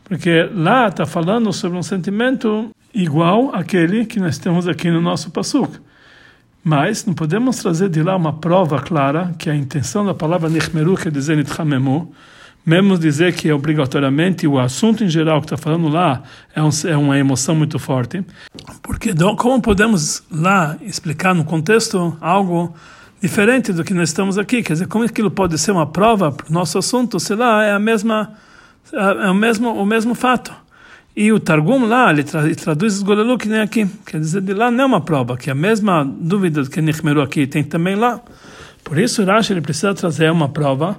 Porque 0.05 0.49
lá 0.53 0.89
está 0.89 1.07
falando 1.07 1.53
sobre 1.53 1.79
um 1.79 1.83
sentimento 1.83 2.71
igual 2.95 3.55
àquele 3.55 4.05
que 4.05 4.21
nós 4.21 4.39
temos 4.39 4.69
aqui 4.69 4.91
no 4.91 5.01
nosso 5.01 5.31
Pasuk. 5.31 5.79
Mas 6.65 7.05
não 7.05 7.13
podemos 7.13 7.59
trazer 7.59 7.91
de 7.91 8.03
lá 8.03 8.17
uma 8.17 8.33
prova 8.33 8.81
clara 8.81 9.35
que 9.39 9.51
a 9.51 9.55
intenção 9.55 10.07
da 10.07 10.15
palavra 10.15 10.49
Nechmeru 10.49 10.97
quer 10.97 11.13
dizer 11.13 11.37
Nithamemu, 11.37 12.11
mesmo 12.65 12.97
dizer 12.97 13.35
que 13.35 13.53
obrigatoriamente 13.53 14.47
o 14.47 14.59
assunto 14.59 15.05
em 15.05 15.09
geral 15.09 15.41
que 15.41 15.47
está 15.47 15.59
falando 15.59 15.89
lá 15.89 16.23
é, 16.55 16.63
um, 16.63 16.71
é, 16.87 16.97
uma 16.97 17.19
emoção 17.19 17.55
muito 17.55 17.79
forte, 17.79 18.25
porque 18.83 19.13
como 19.37 19.61
podemos 19.61 20.23
lá 20.31 20.75
explicar 20.81 21.35
no 21.35 21.45
contexto 21.45 22.17
algo 22.19 22.75
diferente 23.21 23.71
do 23.71 23.85
que 23.85 23.93
nós 23.93 24.09
estamos 24.09 24.39
aqui? 24.39 24.63
Quer 24.63 24.73
dizer, 24.73 24.87
como 24.87 25.05
aquilo 25.05 25.31
pode 25.31 25.59
ser 25.59 25.73
uma 25.73 25.87
prova 25.87 26.33
para 26.33 26.49
o 26.49 26.53
nosso 26.53 26.79
assunto? 26.79 27.21
Sei 27.21 27.37
lá, 27.37 27.63
é 27.63 27.73
a 27.73 27.79
mesma 27.79 28.33
é 28.91 29.31
o 29.31 29.35
mesmo 29.35 29.71
o 29.75 29.85
mesmo 29.85 30.15
fato. 30.15 30.64
E 31.17 31.31
o 31.31 31.39
Targum 31.39 31.87
lá, 31.87 32.11
ele, 32.11 32.25
tra 32.25 32.45
ele 32.45 32.57
traduz 32.57 33.01
Golelu 33.01 33.39
que 33.39 33.49
nem 33.49 33.61
aqui. 33.61 33.87
Quer 34.05 34.19
dizer, 34.19 34.41
de 34.41 34.53
lá 34.53 34.71
não 34.71 34.85
é 34.85 34.87
uma 34.87 35.01
prova, 35.01 35.37
que 35.37 35.49
a 35.49 35.55
mesma 35.55 36.05
dúvida 36.05 36.65
que 36.67 36.81
Nechmeru 36.81 37.23
aqui 37.23 37.47
tem 37.47 37.63
também 37.63 37.95
lá. 37.95 38.21
Por 38.83 38.99
isso, 38.99 39.25
Rashi 39.25 39.53
ele 39.53 39.61
precisa 39.61 39.95
trazer 39.95 40.31
uma 40.33 40.49
prova 40.49 40.97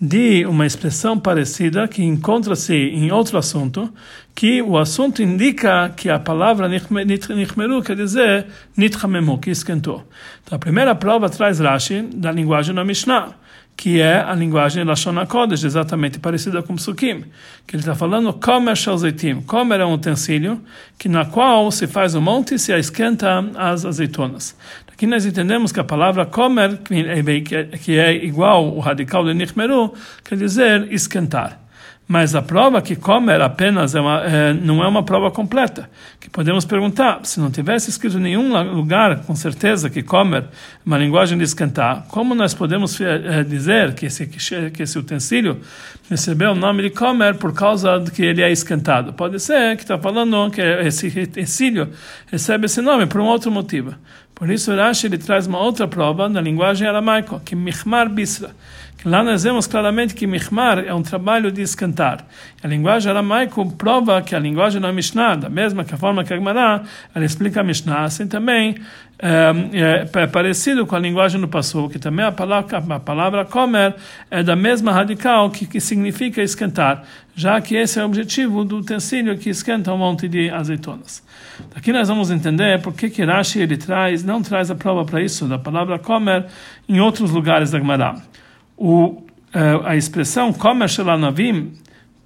de 0.00 0.46
uma 0.46 0.64
expressão 0.64 1.18
parecida 1.18 1.86
que 1.86 2.02
encontra-se 2.02 2.74
em 2.74 3.12
outro 3.12 3.36
assunto, 3.36 3.92
que 4.34 4.62
o 4.62 4.78
assunto 4.78 5.22
indica 5.22 5.92
que 5.94 6.08
a 6.08 6.18
palavra 6.18 6.66
Nichmeru 6.66 7.82
quer 7.82 7.96
dizer 7.96 8.46
Nithamemu, 8.74 9.36
que 9.38 9.50
esquentou. 9.50 10.08
Então, 10.42 10.56
a 10.56 10.58
primeira 10.58 10.94
prova 10.94 11.28
traz 11.28 11.60
Rashi 11.60 12.00
da 12.14 12.32
linguagem 12.32 12.74
da 12.74 12.82
Mishnah 12.82 13.34
que 13.80 13.98
é 13.98 14.20
a 14.20 14.34
linguagem 14.34 14.84
Lashon 14.84 15.18
HaKodesh, 15.18 15.64
exatamente 15.64 16.18
parecida 16.18 16.62
com 16.62 16.74
Psukim, 16.74 17.24
que 17.66 17.76
ele 17.76 17.80
está 17.80 17.94
falando 17.94 18.30
Komer 18.34 18.76
Shalzeitim. 18.76 19.40
Komer 19.40 19.80
é 19.80 19.86
um 19.86 19.94
utensílio 19.94 20.60
que 20.98 21.08
na 21.08 21.24
qual 21.24 21.70
se 21.70 21.86
faz 21.86 22.14
o 22.14 22.20
monte 22.20 22.56
e 22.56 22.58
se 22.58 22.78
esquenta 22.78 23.42
as 23.56 23.86
azeitonas. 23.86 24.54
Aqui 24.92 25.06
nós 25.06 25.24
entendemos 25.24 25.72
que 25.72 25.80
a 25.80 25.84
palavra 25.84 26.26
Komer, 26.26 26.78
que 27.82 27.98
é 27.98 28.12
igual 28.22 28.76
o 28.76 28.80
radical 28.80 29.24
de 29.24 29.32
Nichmeru, 29.32 29.94
quer 30.26 30.36
dizer 30.36 30.92
esquentar. 30.92 31.59
Mas 32.12 32.34
a 32.34 32.42
prova 32.42 32.82
que 32.82 32.96
comer 32.96 33.40
apenas 33.40 33.94
é 33.94 34.00
uma, 34.00 34.24
é, 34.24 34.52
não 34.52 34.82
é 34.82 34.88
uma 34.88 35.04
prova 35.04 35.30
completa. 35.30 35.88
Que 36.18 36.28
podemos 36.28 36.64
perguntar, 36.64 37.20
se 37.22 37.38
não 37.38 37.52
tivesse 37.52 37.88
escrito 37.88 38.18
em 38.18 38.22
nenhum 38.22 38.74
lugar, 38.74 39.20
com 39.24 39.36
certeza, 39.36 39.88
que 39.88 40.02
comer 40.02 40.42
uma 40.84 40.98
linguagem 40.98 41.38
de 41.38 41.44
esquentar, 41.44 42.06
como 42.08 42.34
nós 42.34 42.52
podemos 42.52 43.00
é, 43.00 43.44
dizer 43.44 43.94
que 43.94 44.06
esse, 44.06 44.26
que 44.26 44.82
esse 44.82 44.98
utensílio 44.98 45.60
recebeu 46.10 46.50
o 46.50 46.54
nome 46.56 46.82
de 46.82 46.90
comer 46.90 47.36
por 47.36 47.54
causa 47.54 48.00
de 48.00 48.10
que 48.10 48.24
ele 48.24 48.42
é 48.42 48.50
esquentado? 48.50 49.12
Pode 49.12 49.38
ser 49.38 49.76
que 49.76 49.82
está 49.82 49.96
falando 49.96 50.50
que 50.50 50.60
esse 50.60 51.06
utensílio 51.06 51.90
recebe 52.26 52.66
esse 52.66 52.82
nome 52.82 53.06
por 53.06 53.20
um 53.20 53.26
outro 53.26 53.52
motivo. 53.52 53.94
Por 54.34 54.50
isso, 54.50 54.74
Rashi 54.74 55.06
ele 55.06 55.18
traz 55.18 55.46
uma 55.46 55.60
outra 55.60 55.86
prova 55.86 56.28
na 56.28 56.40
linguagem 56.40 56.88
aramaica, 56.88 57.40
que 57.44 57.54
Michmar 57.54 58.08
Bisra. 58.08 58.50
Lá 59.02 59.22
nós 59.22 59.44
vemos 59.44 59.66
claramente 59.66 60.14
que 60.14 60.26
Mihmar 60.26 60.80
é 60.80 60.92
um 60.92 61.02
trabalho 61.02 61.50
de 61.50 61.62
esquentar. 61.62 62.22
A 62.62 62.68
linguagem 62.68 63.10
aramaica 63.10 63.64
prova 63.78 64.20
que 64.20 64.34
a 64.34 64.38
linguagem 64.38 64.78
da 64.78 64.92
Mishnah, 64.92 65.36
da 65.36 65.48
mesma 65.48 65.84
que 65.84 65.94
a 65.94 65.96
forma 65.96 66.22
que 66.22 66.34
a 66.34 66.36
Gemara, 66.36 66.82
ela 67.14 67.24
explica 67.24 67.60
a 67.60 67.64
Mishnah, 67.64 68.04
assim 68.04 68.26
também 68.26 68.74
é, 69.18 70.06
é, 70.12 70.20
é 70.22 70.26
parecido 70.26 70.86
com 70.86 70.94
a 70.94 70.98
linguagem 70.98 71.40
do 71.40 71.48
Passu, 71.48 71.88
que 71.88 71.98
também 71.98 72.26
a 72.26 72.32
palavra, 72.32 72.76
a 72.76 73.00
palavra 73.00 73.44
comer 73.46 73.94
é 74.30 74.42
da 74.42 74.54
mesma 74.54 74.92
radical 74.92 75.48
que, 75.50 75.66
que 75.66 75.80
significa 75.80 76.42
esquentar, 76.42 77.02
já 77.34 77.58
que 77.58 77.76
esse 77.76 77.98
é 77.98 78.02
o 78.02 78.06
objetivo 78.06 78.66
do 78.66 78.78
utensílio 78.78 79.38
que 79.38 79.48
esquenta 79.48 79.94
um 79.94 79.98
monte 79.98 80.28
de 80.28 80.50
azeitonas. 80.50 81.22
Aqui 81.74 81.90
nós 81.90 82.08
vamos 82.08 82.30
entender 82.30 82.82
por 82.82 82.92
que, 82.92 83.08
que 83.08 83.24
Rashi 83.24 83.60
ele 83.60 83.78
traz, 83.78 84.22
não 84.22 84.42
traz 84.42 84.70
a 84.70 84.74
prova 84.74 85.06
para 85.06 85.22
isso, 85.22 85.46
da 85.46 85.58
palavra 85.58 85.98
comer 85.98 86.44
em 86.86 87.00
outros 87.00 87.30
lugares 87.30 87.70
da 87.70 87.78
Gemara 87.78 88.28
o, 88.80 89.22
eh, 89.52 89.80
a 89.84 89.94
expressão 89.94 90.54
Komer 90.54 90.88
Shelanavim, 90.88 91.74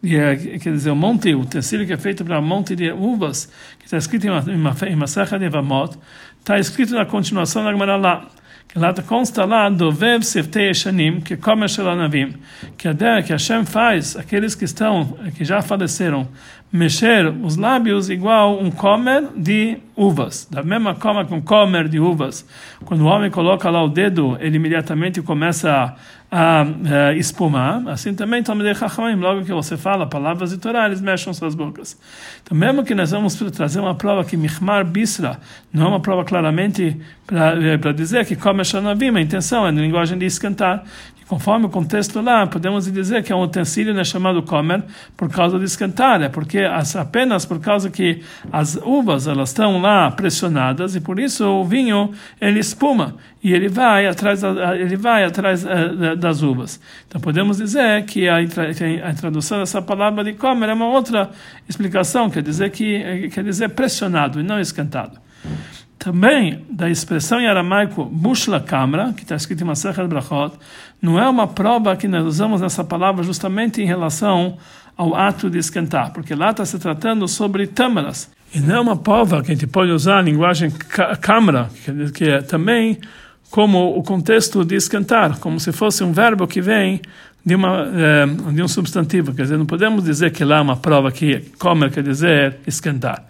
é, 0.05 0.37
quer 0.59 0.73
dizer, 0.73 0.91
o 0.91 0.97
monte, 0.97 1.35
o 1.35 1.41
utensílio 1.41 1.85
que 1.85 1.93
é 1.93 1.97
feito 1.97 2.25
para 2.25 2.41
monte 2.41 2.77
de 2.77 2.93
uvas, 2.93 3.51
que 3.79 3.87
está 3.87 3.97
escrito 3.97 4.27
em 4.29 5.07
serra 5.09 5.37
de 5.37 5.47
Evamot, 5.47 5.99
está 6.39 6.57
escrito 6.59 6.95
na 6.95 7.05
continuação 7.05 7.65
da 7.65 7.73
Gemara 7.73 7.97
lá. 7.97 8.29
Que 8.69 8.79
lá 8.79 8.95
consta 8.95 9.45
lá, 9.45 9.69
Dovev 9.69 10.23
Seftei 10.23 10.71
Eshanim, 10.71 11.21
que 11.21 11.37
come 11.37 11.69
Shelanavim, 11.69 12.35
que 12.79 12.89
a 12.89 12.93
ideia 12.93 13.23
que 13.23 13.33
Hashem 13.33 13.65
faz, 13.65 14.17
aqueles 14.17 14.55
que 14.55 14.65
estão, 14.65 15.17
que 15.37 15.45
já 15.45 15.61
faleceram, 15.61 16.29
mexer 16.73 17.29
os 17.29 17.57
lábios 17.57 18.11
igual 18.11 18.61
um 18.61 18.73
comer 18.73 19.29
de 19.37 19.79
uvas, 19.97 20.49
da 20.51 20.61
mesma 20.61 20.93
forma 20.97 21.25
que 21.25 21.33
um 21.33 21.41
comer 21.41 21.89
de 21.89 22.01
uvas. 22.01 22.45
Quando 22.85 23.03
o 23.03 23.07
homem 23.07 23.31
coloca 23.31 23.71
lá 23.71 23.81
o 23.81 23.89
dedo, 23.89 24.37
ele 24.41 24.57
imediatamente 24.57 25.23
começa 25.23 25.71
a 25.71 25.95
a, 26.37 26.63
a 26.63 27.15
espumar, 27.15 27.87
assim 27.87 28.13
também 28.13 28.43
Talmidei 28.43 28.75
Chachamim, 28.75 29.15
logo 29.21 29.45
que 29.45 29.53
você 29.53 29.77
fala 29.77 30.05
palavras 30.05 30.51
de 30.51 30.59
Torá, 30.59 30.87
eles 30.87 31.01
mexem 31.01 31.33
suas 31.33 31.55
bocas. 31.55 31.97
Então, 32.43 32.59
mesmo 32.59 32.83
que 32.83 32.93
nós 32.93 33.13
vamos 33.13 33.37
trazer 33.37 33.79
uma 33.79 33.95
prova 33.95 34.25
que 34.25 34.37
Michmar 34.37 34.85
Bisra, 34.85 35.39
não 35.73 35.85
é 35.85 35.89
uma 35.91 36.01
prova 36.01 36.25
claramente 36.25 37.01
para 37.25 37.55
eh, 37.57 37.93
dizer 37.93 38.27
que 38.27 38.35
come 38.35 38.65
Shanavim, 38.65 39.17
a 39.17 39.21
intenção 39.21 39.65
é 39.65 39.71
na 39.71 39.81
linguagem 39.81 40.19
de 40.19 40.27
esquentar, 40.27 40.83
Conforme 41.29 41.67
o 41.67 41.69
contexto 41.71 42.21
lá, 42.21 42.47
podemos 42.47 42.91
dizer 42.91 43.23
que 43.23 43.33
é 43.33 43.37
um 43.37 43.43
utensílio 43.43 43.95
né, 43.95 44.05
chamado 44.05 44.43
comer 44.43 44.85
por 45.17 45.31
causa 45.31 45.59
de 45.59 45.65
esquentar, 45.65 46.21
é 46.21 46.29
porque 46.29 46.59
as, 46.59 46.95
apenas 46.95 47.47
por 47.47 47.59
causa 47.61 47.89
que 47.89 48.23
as 48.53 48.77
uvas 48.77 49.27
elas 49.27 49.49
estão 49.49 49.81
lá 49.81 50.11
pressionadas 50.11 50.95
e 50.95 51.01
por 51.01 51.19
isso 51.19 51.47
o 51.47 51.65
vinho 51.65 52.13
ele 52.39 52.61
espuma 52.61 53.17
e 53.43 53.55
ele 53.55 53.69
vai 53.69 54.07
atrás 54.07 54.43
ele 54.79 54.97
vai 54.97 55.25
atrás 55.25 55.65
uh, 55.65 56.15
das 56.15 56.43
uvas. 56.43 56.79
Então 57.09 57.21
podemos 57.21 57.57
dizer 57.57 58.05
que 58.05 58.29
a, 58.29 58.37
a 58.39 59.15
tradução 59.15 59.61
dessa 59.61 59.81
palavra 59.81 60.23
de 60.25 60.35
comer 60.35 60.69
é 60.69 60.75
uma 60.75 60.89
outra 60.89 61.31
explicação, 61.67 62.29
quer 62.29 62.43
dizer 62.43 62.71
que 62.71 63.31
quer 63.31 63.45
dizer 63.45 63.71
pressionado 63.71 64.41
e 64.41 64.43
não 64.43 64.61
esquentado 64.61 65.24
também 66.05 66.63
da 66.69 66.91
expressão 66.91 67.41
em 67.41 67.47
aramaico 67.47 68.05
bushla 68.05 68.61
kamra, 68.61 69.15
que 69.17 69.23
está 69.23 69.37
escrito 69.37 69.63
em 69.63 69.65
Masechet 69.65 70.07
Brachot, 70.07 70.55
não 71.01 71.19
é 71.19 71.27
uma 71.27 71.47
prova 71.47 71.97
que 71.97 72.07
nós 72.07 72.27
usamos 72.27 72.61
essa 72.61 72.85
palavra 72.85 73.25
justamente 73.25 73.81
em 73.81 73.87
relação 73.87 74.59
ao 74.99 75.15
ato 75.15 75.49
de 75.49 75.57
esquentar, 75.57 76.13
porque 76.13 76.35
lá 76.35 76.51
está 76.51 76.63
se 76.67 76.79
tratando 76.79 77.27
sobre 77.27 77.67
tâmaras. 77.67 78.31
E 78.55 78.61
não 78.61 78.77
é 78.77 78.81
uma 78.81 78.97
prova 78.99 79.43
que 79.43 79.51
a 79.51 79.55
gente 79.55 79.67
pode 79.67 79.93
usar 79.93 80.19
a 80.19 80.23
linguagem 80.23 80.71
câmara, 81.23 81.71
que 82.15 82.25
é 82.25 82.43
também 82.43 82.99
como 83.51 83.97
o 83.97 84.03
contexto 84.03 84.63
de 84.63 84.77
esquentar, 84.77 85.39
como 85.39 85.59
se 85.59 85.73
fosse 85.73 86.05
um 86.05 86.13
verbo 86.13 86.47
que 86.47 86.61
vem 86.61 87.01
de, 87.45 87.55
uma, 87.55 87.89
eh, 87.95 88.27
de 88.53 88.63
um 88.63 88.69
substantivo. 88.69 89.33
Quer 89.33 89.43
dizer, 89.45 89.57
não 89.57 89.65
podemos 89.65 90.05
dizer 90.05 90.33
que 90.33 90.45
lá 90.45 90.59
é 90.59 90.61
uma 90.61 90.77
prova 90.77 91.11
que 91.11 91.41
comer 91.59 91.91
quer 91.91 92.03
dizer 92.03 92.59
esquentar. 92.67 93.25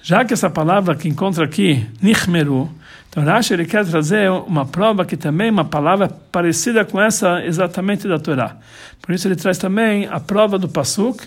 Já 0.00 0.24
que 0.24 0.32
essa 0.32 0.48
palavra 0.48 0.94
que 0.94 1.08
encontra 1.08 1.44
aqui, 1.44 1.86
nichmeru, 2.00 2.70
então 3.10 3.24
Rashi 3.24 3.54
ele 3.54 3.64
quer 3.64 3.84
trazer 3.84 4.30
uma 4.30 4.64
prova 4.64 5.04
que 5.04 5.16
também 5.16 5.48
é 5.48 5.50
uma 5.50 5.64
palavra 5.64 6.08
parecida 6.08 6.84
com 6.84 7.00
essa 7.00 7.44
exatamente 7.44 8.06
da 8.06 8.18
Torá. 8.18 8.56
Por 9.02 9.14
isso 9.14 9.26
ele 9.26 9.36
traz 9.36 9.58
também 9.58 10.06
a 10.06 10.20
prova 10.20 10.58
do 10.58 10.68
Pasuk, 10.68 11.26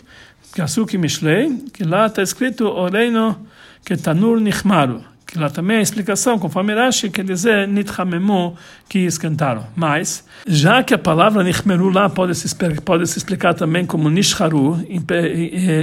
Pasuk 0.55 0.97
Mishlei, 0.97 1.57
que 1.73 1.83
lá 1.83 2.05
está 2.05 2.21
escrito 2.21 2.65
Oreino 2.65 3.37
Ketanur 3.83 4.39
Nichmaru 4.39 5.11
que 5.31 5.39
lá 5.39 5.49
também 5.49 5.77
a 5.77 5.81
explicação, 5.81 6.37
conforme 6.37 6.75
Rashi, 6.75 7.09
quer 7.09 7.23
dizer 7.23 7.65
nithamemu, 7.65 8.53
que 8.89 8.99
esquentaram. 8.99 9.65
Mas, 9.73 10.25
já 10.45 10.83
que 10.83 10.93
a 10.93 10.97
palavra 10.97 11.41
nichmeru 11.41 11.89
lá 11.89 12.09
pode 12.09 12.35
se, 12.35 12.53
pode 12.83 13.07
se 13.07 13.17
explicar 13.17 13.53
também 13.53 13.85
como 13.85 14.09
nishharu, 14.09 14.85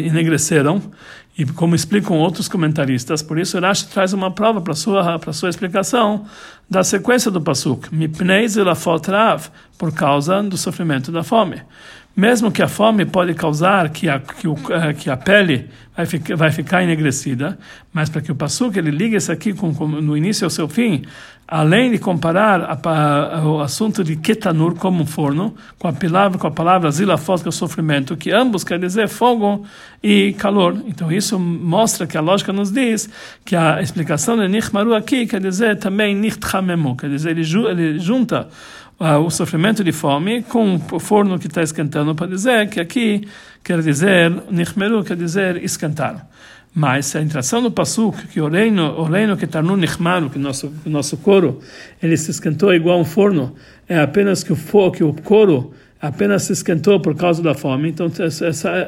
enegreceram, 0.05 0.83
e 1.39 1.47
como 1.47 1.77
explicam 1.77 2.17
outros 2.17 2.49
comentaristas, 2.49 3.23
por 3.23 3.39
isso 3.39 3.61
Rashi 3.61 3.87
traz 3.87 4.13
uma 4.13 4.29
prova 4.29 4.61
para 4.61 4.75
sua 4.75 5.21
para 5.21 5.33
sua 5.33 5.49
explicação 5.49 6.27
da 6.69 6.85
sequência 6.85 7.31
do 7.31 7.41
pasuk, 7.41 7.95
mipnei 7.95 8.47
zelafot 8.49 9.11
rav, 9.11 9.49
por 9.79 9.93
causa 9.93 10.43
do 10.43 10.57
sofrimento 10.57 11.11
da 11.11 11.23
fome 11.23 11.63
mesmo 12.19 12.51
que 12.51 12.61
a 12.61 12.67
fome 12.67 13.07
pode 13.07 13.33
causar 13.33 13.91
que 13.91 14.09
a, 14.09 14.19
que, 14.19 14.49
o, 14.49 14.57
eh, 14.71 14.93
que 14.93 15.09
a 15.09 15.17
pele 15.17 15.71
vai 15.97 16.05
ficar, 16.05 16.35
vai 16.35 16.51
ficar 16.51 16.83
enegrecida, 16.83 17.57
mas 17.93 18.09
para 18.09 18.21
que 18.21 18.33
o 18.33 18.35
Passuk 18.35 18.77
ele 18.77 18.91
ligue 18.91 19.15
isso 19.15 19.31
aqui 19.31 19.53
com, 19.53 19.73
com, 19.73 19.87
no 19.87 20.17
início 20.17 20.45
ao 20.45 20.51
seu 20.51 20.69
fim, 20.69 21.05
além 21.47 21.93
de 21.93 21.99
comparar 21.99 22.61
a, 22.61 23.39
a, 23.39 23.45
o 23.47 23.61
assunto 23.61 24.03
de 24.03 24.17
ketanur 24.17 24.75
como 24.75 25.05
um 25.05 25.07
forno, 25.07 25.55
com 25.79 25.87
a 25.87 25.93
palavra, 25.93 26.39
com 26.39 26.47
a 26.49 26.51
palavra 26.51 26.91
zilafot, 26.91 27.41
que 27.41 27.47
é 27.47 27.51
o 27.51 27.53
sofrimento, 27.53 28.17
que 28.17 28.33
ambos 28.33 28.65
quer 28.65 28.81
dizer 28.81 29.09
fogo 29.09 29.65
e 30.03 30.33
calor. 30.33 30.77
Então 30.87 31.13
isso 31.13 31.39
mostra 31.39 32.05
que 32.05 32.19
a 32.19 32.21
lógica 32.21 32.53
nos 32.53 32.73
diz 32.73 33.09
que 33.45 33.55
a 33.55 33.81
explicação 33.81 34.37
de 34.37 34.49
Nichmaru 34.49 34.93
aqui 34.93 35.25
quer 35.25 35.41
dizer 35.41 35.79
também 35.79 36.17
Quer 36.97 37.11
dizer, 37.11 37.31
ele, 37.31 37.43
ele 37.71 37.99
junta 37.99 38.49
uh, 38.99 39.19
o 39.19 39.31
sofrimento 39.31 39.83
de 39.85 39.93
fome 39.93 40.43
com 40.43 40.81
o 40.93 40.99
forno 40.99 41.39
que 41.39 41.47
está 41.47 41.63
esquentando 41.63 42.15
para 42.15 42.27
dizer 42.27 42.69
que 42.69 42.81
aqui 42.81 43.27
quer 43.63 43.81
dizer, 43.83 44.31
nichmeru 44.51 45.05
quer 45.05 45.17
dizer 45.17 45.63
esquentar. 45.63 46.27
Mas 46.75 47.17
a 47.17 47.23
entração 47.23 47.63
do 47.63 47.71
pasuk, 47.71 48.27
que 48.29 48.41
o 48.41 48.49
reino, 48.49 48.93
o 48.99 49.05
reino 49.05 49.37
que 49.37 49.47
está 49.47 49.63
no 49.63 49.77
nichmaru, 49.77 50.31
que 50.31 50.39
nosso 50.39 50.73
nosso 50.85 51.17
couro, 51.17 51.61
ele 52.03 52.17
se 52.17 52.31
esquentou 52.31 52.73
igual 52.75 53.01
um 53.01 53.05
forno, 53.05 53.55
é 53.89 53.99
apenas 53.99 54.45
que 54.45 54.53
o 54.53 54.57
fogo, 54.57 54.93
que 54.93 55.03
o 55.05 55.13
couro 55.13 55.73
apenas 56.01 56.45
se 56.45 56.53
esquentou 56.53 57.01
por 57.01 57.17
causa 57.17 57.43
da 57.43 57.55
fome. 57.55 57.89
Então 57.89 58.09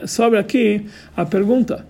sobre 0.07 0.39
aqui 0.39 0.87
a 1.17 1.25
pergunta 1.25 1.87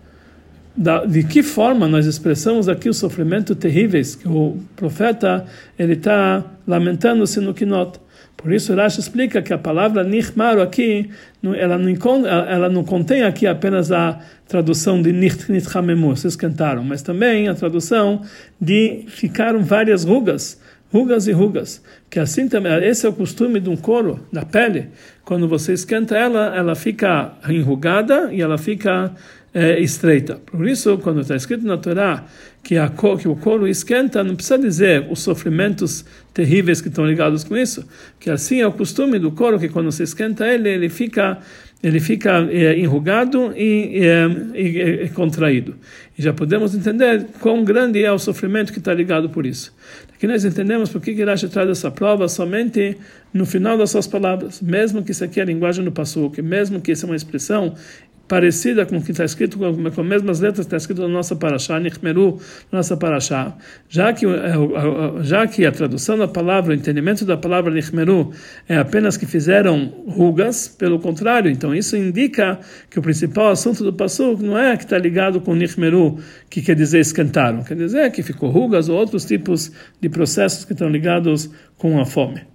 da, 0.81 1.05
de 1.05 1.23
que 1.23 1.43
forma 1.43 1.87
nós 1.87 2.07
expressamos 2.07 2.66
aqui 2.66 2.88
os 2.88 2.97
sofrimentos 2.97 3.55
terríveis 3.59 4.14
que 4.14 4.27
o 4.27 4.57
profeta 4.75 5.45
ele 5.79 5.93
está 5.93 6.43
lamentando-se 6.66 7.38
no 7.38 7.53
Kinot. 7.53 8.01
Por 8.35 8.51
isso, 8.51 8.75
Rashi 8.75 8.99
explica 8.99 9.43
que 9.43 9.53
a 9.53 9.59
palavra 9.59 10.03
nichmaru 10.03 10.62
aqui, 10.62 11.11
ela 11.59 11.77
não, 11.77 12.27
ela 12.27 12.71
não 12.71 12.83
contém 12.83 13.23
aqui 13.25 13.47
apenas 13.47 13.93
a 13.93 14.19
tradução 14.49 15.03
de 15.03 15.12
nitchamemu, 15.12 16.16
vocês 16.16 16.35
cantaram, 16.35 16.83
mas 16.83 17.03
também 17.03 17.49
a 17.49 17.55
tradução 17.55 18.23
de 18.59 19.05
ficaram 19.09 19.62
várias 19.62 20.05
rugas, 20.05 20.59
rugas 20.90 21.27
e 21.27 21.33
rugas. 21.33 21.83
Que 22.09 22.19
assim 22.19 22.49
também, 22.49 22.73
esse 22.83 23.05
é 23.05 23.09
o 23.11 23.12
costume 23.12 23.61
de 23.61 23.69
um 23.69 23.77
couro, 23.77 24.27
da 24.33 24.47
pele. 24.47 24.88
Quando 25.27 25.47
você 25.47 25.75
esquenta 25.75 26.16
ela, 26.16 26.57
ela 26.57 26.75
fica 26.75 27.33
enrugada 27.47 28.33
e 28.33 28.40
ela 28.40 28.57
fica 28.57 29.12
é, 29.53 29.81
estreita. 29.81 30.37
Por 30.47 30.67
isso, 30.69 30.97
quando 30.99 31.21
está 31.21 31.35
escrito 31.35 31.67
na 31.67 31.77
Torá 31.77 32.25
que, 32.63 32.77
a, 32.77 32.89
que 32.89 33.29
o 33.29 33.37
couro 33.37 33.67
esquenta, 33.67 34.23
não 34.23 34.37
precisa 34.37 34.59
dizer 34.59 35.07
os 35.11 35.21
sofrimentos 35.21 36.05
terríveis 36.33 36.81
que 36.81 36.89
estão 36.89 37.07
ligados 37.07 37.43
com 37.43 37.57
isso, 37.57 37.85
que 38.19 38.31
assim 38.31 38.61
é 38.61 38.67
o 38.67 38.73
costume 38.73 39.19
do 39.19 39.33
couro, 39.33 39.59
que 39.59 39.69
quando 39.69 39.91
se 39.91 40.03
esquenta 40.03 40.47
ele, 40.47 40.69
ele 40.69 40.89
fica 40.89 41.39
ele 41.83 41.99
fica 41.99 42.47
é, 42.51 42.79
enrugado 42.79 43.55
e, 43.57 44.01
é, 44.05 45.05
e, 45.05 45.09
contraído. 45.09 45.75
E 46.19 46.23
já 46.23 46.33
podemos 46.33 46.75
entender 46.75 47.27
quão 47.41 47.65
grande 47.65 48.05
é 48.05 48.13
o 48.13 48.19
sofrimento 48.19 48.71
que 48.71 48.79
está 48.79 48.93
ligado 48.93 49.31
por 49.31 49.47
isso. 49.47 49.75
Aqui 50.15 50.27
nós 50.27 50.45
entendemos 50.45 50.91
por 50.91 51.01
que 51.01 51.25
Rashi 51.25 51.49
traz 51.49 51.71
essa 51.71 51.91
prova 51.91 52.29
somente 52.29 52.99
no 53.33 53.47
final 53.47 53.79
das 53.79 53.91
suas 53.91 54.07
palavras, 54.07 54.61
mesmo 54.61 55.03
que 55.03 55.13
isso 55.13 55.25
aqui 55.25 55.41
é 55.41 55.43
a 55.43 55.47
linguagem 55.47 55.83
do 55.83 55.91
Passuque, 55.91 56.43
mesmo 56.43 56.83
que 56.83 56.93
isso 56.93 57.07
é 57.07 57.09
uma 57.09 57.17
expressão 57.17 57.75
parecida 58.31 58.87
com 58.87 58.99
o 58.99 59.03
que 59.03 59.11
está 59.11 59.25
escrito, 59.25 59.59
com, 59.59 59.90
com 59.90 60.01
as 60.01 60.07
mesmas 60.07 60.38
letras 60.38 60.64
que 60.64 60.69
está 60.69 60.77
escrito 60.77 61.03
na 61.03 61.09
nossa 61.09 61.35
Parashá, 61.35 61.81
Nichmeru, 61.81 62.38
nossa 62.71 62.97
Parashá, 62.97 63.57
já 63.88 64.12
que, 64.12 64.25
é, 64.25 64.53
já 65.23 65.49
que 65.49 65.66
a 65.66 65.73
tradução 65.73 66.16
da 66.16 66.29
palavra, 66.29 66.71
o 66.71 66.77
entendimento 66.77 67.25
da 67.25 67.37
palavra 67.37 67.73
Nichmeru 67.73 68.31
é 68.69 68.79
apenas 68.79 69.16
que 69.16 69.27
fizeram 69.27 69.87
rugas, 70.07 70.69
pelo 70.69 71.01
contrário, 71.01 71.51
então 71.51 71.75
isso 71.75 71.97
indica 71.97 72.61
que 72.88 73.01
o 73.01 73.03
principal 73.03 73.49
assunto 73.49 73.83
do 73.83 73.93
Passuk 73.93 74.40
não 74.40 74.57
é 74.57 74.77
que 74.77 74.85
está 74.85 74.97
ligado 74.97 75.40
com 75.40 75.53
Nichmeru, 75.53 76.21
que 76.49 76.62
quer 76.62 76.77
dizer 76.77 77.01
esquentaram, 77.01 77.64
quer 77.64 77.77
dizer 77.77 78.12
que 78.12 78.23
ficou 78.23 78.49
rugas 78.49 78.88
ou 78.88 78.97
outros 78.97 79.25
tipos 79.25 79.73
de 80.01 80.09
processos 80.09 80.64
que 80.64 80.73
estão 80.73 80.88
ligados 80.88 81.51
com 81.77 81.99
a 81.99 82.07
fome. 82.07 82.50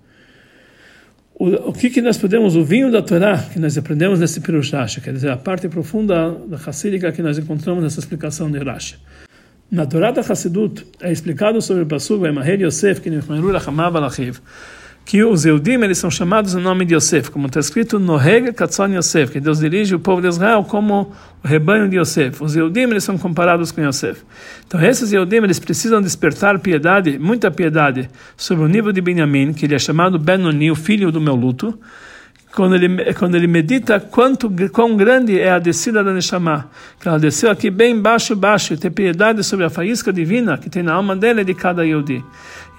O, 1.37 1.69
o 1.69 1.73
que, 1.73 1.89
que 1.89 2.01
nós 2.01 2.17
podemos, 2.17 2.55
o 2.55 2.63
vinho 2.63 2.89
da 2.89 3.01
Torá, 3.01 3.37
que 3.37 3.59
nós 3.59 3.77
aprendemos 3.77 4.21
nesse 4.21 4.39
Pirush 4.39 4.71
Rashi, 4.71 5.01
quer 5.01 5.11
dizer, 5.11 5.29
a 5.29 5.35
parte 5.35 5.67
profunda 5.67 6.31
da 6.31 6.55
Hassídica 6.55 7.11
que 7.11 7.21
nós 7.21 7.37
encontramos 7.37 7.83
nessa 7.83 7.99
explicação 7.99 8.49
de 8.49 8.57
Rashi. 8.59 8.95
Na 9.69 9.85
Torá 9.85 10.11
da 10.11 10.21
Hassidut 10.21 10.87
é 11.01 11.11
explicado 11.11 11.61
sobre 11.61 11.83
o 11.83 11.85
Pasuk, 11.85 12.23
Emaher 12.23 12.61
Yosef, 12.61 13.01
que 13.01 13.09
Nechmeru 13.09 13.51
Lachamav 13.51 13.97
Alachiv, 13.97 14.39
que 15.05 15.23
os 15.23 15.45
Eudim 15.45 15.83
eles 15.83 15.99
são 15.99 16.09
chamados 16.09 16.55
no 16.55 16.61
nome 16.61 16.83
de 16.83 16.95
Yosef, 16.95 17.29
como 17.29 17.45
está 17.45 17.59
escrito 17.59 17.99
no 17.99 18.19
Heg 18.19 18.51
Katzon 18.51 18.87
Yosef, 18.95 19.33
que 19.33 19.39
Deus 19.39 19.59
dirige 19.59 19.93
o 19.93 19.99
povo 19.99 20.19
de 20.19 20.27
Israel 20.27 20.63
como 20.63 21.13
o 21.43 21.47
rebanho 21.47 21.87
de 21.87 21.97
Yosef. 21.97 22.43
Os 22.43 22.55
Eudim 22.55 22.81
eles 22.81 23.03
são 23.03 23.15
comparados 23.15 23.71
com 23.71 23.81
Yosef. 23.81 24.23
Então 24.65 24.83
esses 24.83 25.13
Eudim 25.13 25.37
eles 25.37 25.59
precisam 25.59 26.01
despertar 26.01 26.57
piedade, 26.57 27.19
muita 27.19 27.51
piedade, 27.51 28.09
sobre 28.35 28.65
o 28.65 28.67
nível 28.67 28.91
de 28.91 28.99
Benjamim, 28.99 29.53
que 29.53 29.65
ele 29.65 29.75
é 29.75 29.79
chamado 29.79 30.17
Benoni, 30.17 30.71
o 30.71 30.75
filho 30.75 31.11
do 31.11 31.21
meu 31.21 31.35
luto, 31.35 31.79
quando 32.55 32.73
ele, 32.73 33.13
quando 33.13 33.35
ele 33.35 33.47
medita 33.47 33.99
quanto, 33.99 34.49
quão 34.71 34.95
grande 34.95 35.39
é 35.39 35.51
a 35.51 35.59
descida 35.59 36.03
da 36.03 36.13
Neshama, 36.13 36.69
que 36.99 37.07
ela 37.07 37.19
desceu 37.19 37.51
aqui 37.51 37.69
bem 37.69 38.01
baixo, 38.01 38.35
baixo, 38.35 38.73
e 38.73 38.77
tem 38.77 38.89
piedade 38.89 39.43
sobre 39.43 39.65
a 39.65 39.69
faísca 39.69 40.11
divina 40.11 40.57
que 40.57 40.69
tem 40.69 40.81
na 40.81 40.93
alma 40.93 41.15
dele 41.15 41.43
de 41.43 41.53
cada 41.53 41.85
Yehudi. 41.85 42.23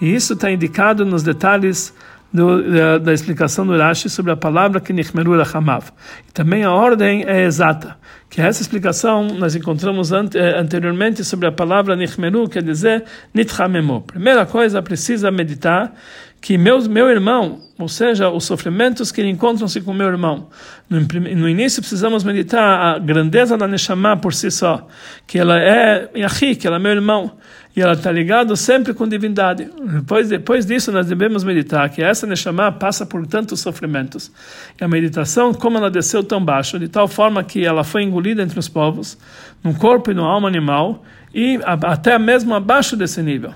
E 0.00 0.14
isso 0.14 0.32
está 0.32 0.50
indicado 0.50 1.04
nos 1.04 1.22
detalhes 1.22 1.94
do, 2.32 2.62
da, 2.70 2.98
da, 2.98 3.12
explicação 3.12 3.66
do 3.66 3.76
Rashi 3.76 4.10
sobre 4.10 4.32
a 4.32 4.36
palavra 4.36 4.80
que 4.80 4.92
Nichmeru 4.92 5.36
Rachamav. 5.36 5.90
E 6.28 6.32
também 6.32 6.64
a 6.64 6.72
ordem 6.72 7.24
é 7.26 7.44
exata, 7.44 7.96
que 8.28 8.40
essa 8.40 8.60
explicação 8.60 9.26
nós 9.38 9.54
encontramos 9.54 10.12
ante, 10.12 10.36
eh, 10.36 10.58
anteriormente 10.58 11.24
sobre 11.24 11.46
a 11.46 11.52
palavra 11.52 11.96
Nichmeru, 11.96 12.48
quer 12.48 12.62
dizer 12.62 13.04
Nithamemu. 13.32 14.02
Primeira 14.02 14.44
coisa, 14.44 14.82
precisa 14.82 15.30
meditar 15.30 15.92
que 16.40 16.56
meu, 16.56 16.80
meu 16.88 17.08
irmão, 17.08 17.60
ou 17.78 17.88
seja, 17.88 18.30
os 18.30 18.44
sofrimentos 18.44 19.10
que 19.10 19.20
encontram-se 19.22 19.80
com 19.80 19.92
meu 19.92 20.06
irmão. 20.06 20.48
No, 20.88 21.00
no, 21.00 21.48
início 21.48 21.82
precisamos 21.82 22.22
meditar 22.22 22.62
a 22.62 22.98
grandeza 22.98 23.56
da 23.56 23.66
Neshama 23.66 24.16
por 24.16 24.32
si 24.32 24.50
só, 24.50 24.86
que 25.26 25.38
ela 25.38 25.58
é 25.58 26.08
Yahi, 26.14 26.54
que 26.54 26.66
ela 26.66 26.76
é 26.76 26.78
meu 26.78 26.92
irmão, 26.92 27.32
e 27.76 27.82
ela 27.82 27.92
está 27.92 28.10
ligada 28.10 28.56
sempre 28.56 28.94
com 28.94 29.06
divindade. 29.06 29.68
Depois, 29.84 30.30
depois 30.30 30.64
disso 30.64 30.90
nós 30.90 31.06
devemos 31.06 31.44
meditar 31.44 31.90
que 31.90 32.02
essa 32.02 32.26
Neshama 32.26 32.72
passa 32.72 33.04
por 33.04 33.26
tantos 33.26 33.60
sofrimentos. 33.60 34.32
E 34.80 34.82
a 34.82 34.88
meditação, 34.88 35.52
como 35.52 35.76
ela 35.76 35.90
desceu 35.90 36.24
tão 36.24 36.42
baixo, 36.42 36.78
de 36.78 36.88
tal 36.88 37.06
forma 37.06 37.44
que 37.44 37.66
ela 37.66 37.84
foi 37.84 38.02
engolida 38.02 38.42
entre 38.42 38.58
os 38.58 38.66
povos, 38.66 39.18
num 39.62 39.74
corpo 39.74 40.10
e 40.10 40.14
numa 40.14 40.26
alma 40.26 40.48
animal, 40.48 41.04
e 41.34 41.60
até 41.64 42.18
mesmo 42.18 42.54
abaixo 42.54 42.96
desse 42.96 43.22
nível. 43.22 43.52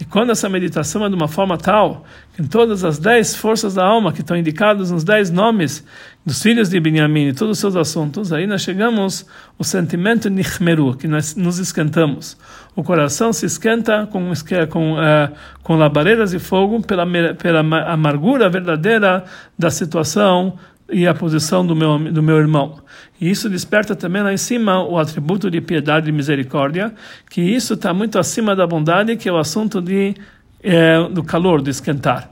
E 0.00 0.04
quando 0.04 0.30
essa 0.30 0.48
meditação 0.48 1.04
é 1.04 1.08
de 1.08 1.14
uma 1.14 1.28
forma 1.28 1.58
tal, 1.58 2.04
que 2.34 2.42
todas 2.48 2.84
as 2.84 2.98
dez 2.98 3.34
forças 3.34 3.74
da 3.74 3.84
alma 3.84 4.12
que 4.12 4.20
estão 4.20 4.36
indicadas 4.36 4.90
nos 4.90 5.04
dez 5.04 5.30
nomes 5.30 5.84
dos 6.24 6.42
filhos 6.42 6.68
de 6.68 6.80
Benjamim 6.80 7.28
e 7.28 7.32
todos 7.32 7.52
os 7.52 7.58
seus 7.58 7.76
assuntos, 7.76 8.32
aí 8.32 8.46
nós 8.46 8.62
chegamos 8.62 9.26
ao 9.58 9.64
sentimento 9.64 10.30
nichmeru, 10.30 10.96
que 10.96 11.06
nós 11.06 11.36
nos 11.36 11.58
esquentamos. 11.58 12.36
O 12.74 12.82
coração 12.82 13.32
se 13.32 13.46
esquenta 13.46 14.06
com, 14.06 14.32
com, 14.70 14.94
uh, 14.94 15.32
com 15.62 15.76
labaredas 15.76 16.30
de 16.30 16.38
fogo 16.38 16.80
pela, 16.80 17.06
pela 17.34 17.60
amargura 17.92 18.48
verdadeira 18.48 19.24
da 19.58 19.70
situação 19.70 20.56
e 20.90 21.06
a 21.06 21.14
posição 21.14 21.66
do 21.66 21.74
meu, 21.74 21.98
do 21.98 22.22
meu 22.22 22.36
irmão. 22.36 22.80
E 23.20 23.30
isso 23.30 23.48
desperta 23.48 23.94
também 23.94 24.22
lá 24.22 24.32
em 24.32 24.36
cima 24.36 24.82
o 24.82 24.98
atributo 24.98 25.50
de 25.50 25.60
piedade 25.60 26.08
e 26.08 26.12
misericórdia, 26.12 26.94
que 27.28 27.40
isso 27.40 27.74
está 27.74 27.92
muito 27.92 28.18
acima 28.18 28.56
da 28.56 28.66
bondade, 28.66 29.16
que 29.16 29.28
é 29.28 29.32
o 29.32 29.36
assunto 29.36 29.80
de, 29.80 30.14
é, 30.62 31.08
do 31.08 31.22
calor, 31.22 31.60
do 31.60 31.70
esquentar. 31.70 32.30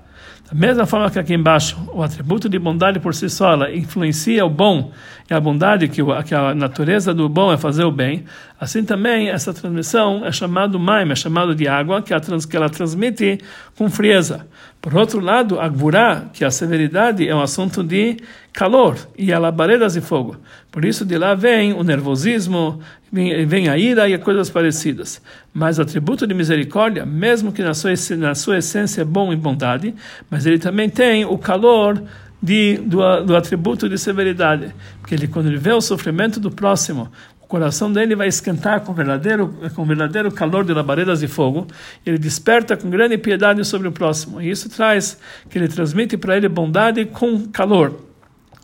Da 0.50 0.58
mesma 0.58 0.86
forma 0.86 1.10
que 1.10 1.18
aqui 1.18 1.34
embaixo, 1.34 1.76
o 1.92 2.02
atributo 2.02 2.48
de 2.48 2.58
bondade 2.58 2.98
por 2.98 3.14
si 3.14 3.28
só 3.28 3.52
ela 3.52 3.70
influencia 3.70 4.46
o 4.46 4.48
bom 4.48 4.92
e 5.30 5.34
a 5.34 5.38
bondade, 5.38 5.88
que, 5.88 6.02
que 6.26 6.34
a 6.34 6.54
natureza 6.54 7.12
do 7.12 7.28
bom 7.28 7.52
é 7.52 7.58
fazer 7.58 7.84
o 7.84 7.92
bem, 7.92 8.24
assim 8.60 8.84
também 8.84 9.28
essa 9.28 9.52
transmissão 9.52 10.24
é 10.24 10.32
chamado 10.32 10.78
maim, 10.78 11.10
é 11.10 11.14
chamado 11.14 11.54
de 11.54 11.68
água, 11.68 12.02
que, 12.02 12.12
a 12.12 12.20
trans, 12.20 12.44
que 12.44 12.56
ela 12.56 12.68
transmite 12.68 13.38
com 13.76 13.88
frieza. 13.88 14.46
Por 14.80 14.96
outro 14.96 15.20
lado, 15.20 15.58
a 15.60 15.68
gvurá, 15.68 16.26
que 16.32 16.44
a 16.44 16.50
severidade 16.50 17.26
é 17.26 17.34
um 17.34 17.40
assunto 17.40 17.82
de 17.82 18.16
calor 18.52 18.96
e 19.16 19.32
a 19.32 19.38
labaredas 19.38 19.94
de 19.94 20.00
fogo. 20.00 20.36
Por 20.70 20.84
isso 20.84 21.04
de 21.04 21.18
lá 21.18 21.34
vem 21.34 21.72
o 21.72 21.82
nervosismo, 21.82 22.80
vem, 23.12 23.68
a 23.68 23.76
ira 23.76 24.08
e 24.08 24.16
coisas 24.18 24.50
parecidas. 24.50 25.20
Mas 25.52 25.78
o 25.78 25.82
atributo 25.82 26.26
de 26.26 26.34
misericórdia, 26.34 27.04
mesmo 27.04 27.52
que 27.52 27.62
na 27.62 27.74
sua, 27.74 27.90
na 28.16 28.34
sua 28.34 28.58
essência 28.58 29.02
é 29.02 29.04
bom 29.04 29.32
e 29.32 29.36
bondade, 29.36 29.94
mas 30.30 30.46
ele 30.46 30.58
também 30.58 30.88
tem 30.88 31.24
o 31.24 31.36
calor 31.38 32.02
de, 32.42 32.78
do, 32.78 33.24
do 33.24 33.36
atributo 33.36 33.88
de 33.88 33.98
severidade. 33.98 34.74
Porque 35.00 35.14
ele, 35.14 35.26
quando 35.26 35.46
ele 35.46 35.58
vê 35.58 35.72
o 35.72 35.80
sofrimento 35.80 36.38
do 36.38 36.50
próximo, 36.50 37.10
coração 37.48 37.90
dele 37.90 38.14
vai 38.14 38.28
esquentar 38.28 38.82
com 38.82 38.92
verdadeiro, 38.92 39.52
com 39.74 39.84
verdadeiro 39.84 40.30
calor 40.30 40.64
de 40.64 40.72
labaredas 40.74 41.20
de 41.20 41.26
fogo. 41.26 41.66
Ele 42.04 42.18
desperta 42.18 42.76
com 42.76 42.90
grande 42.90 43.16
piedade 43.16 43.64
sobre 43.64 43.88
o 43.88 43.92
próximo. 43.92 44.40
E 44.40 44.50
isso 44.50 44.68
traz 44.68 45.18
que 45.48 45.58
ele 45.58 45.66
transmite 45.66 46.16
para 46.16 46.36
ele 46.36 46.48
bondade 46.48 47.06
com 47.06 47.46
calor 47.48 48.06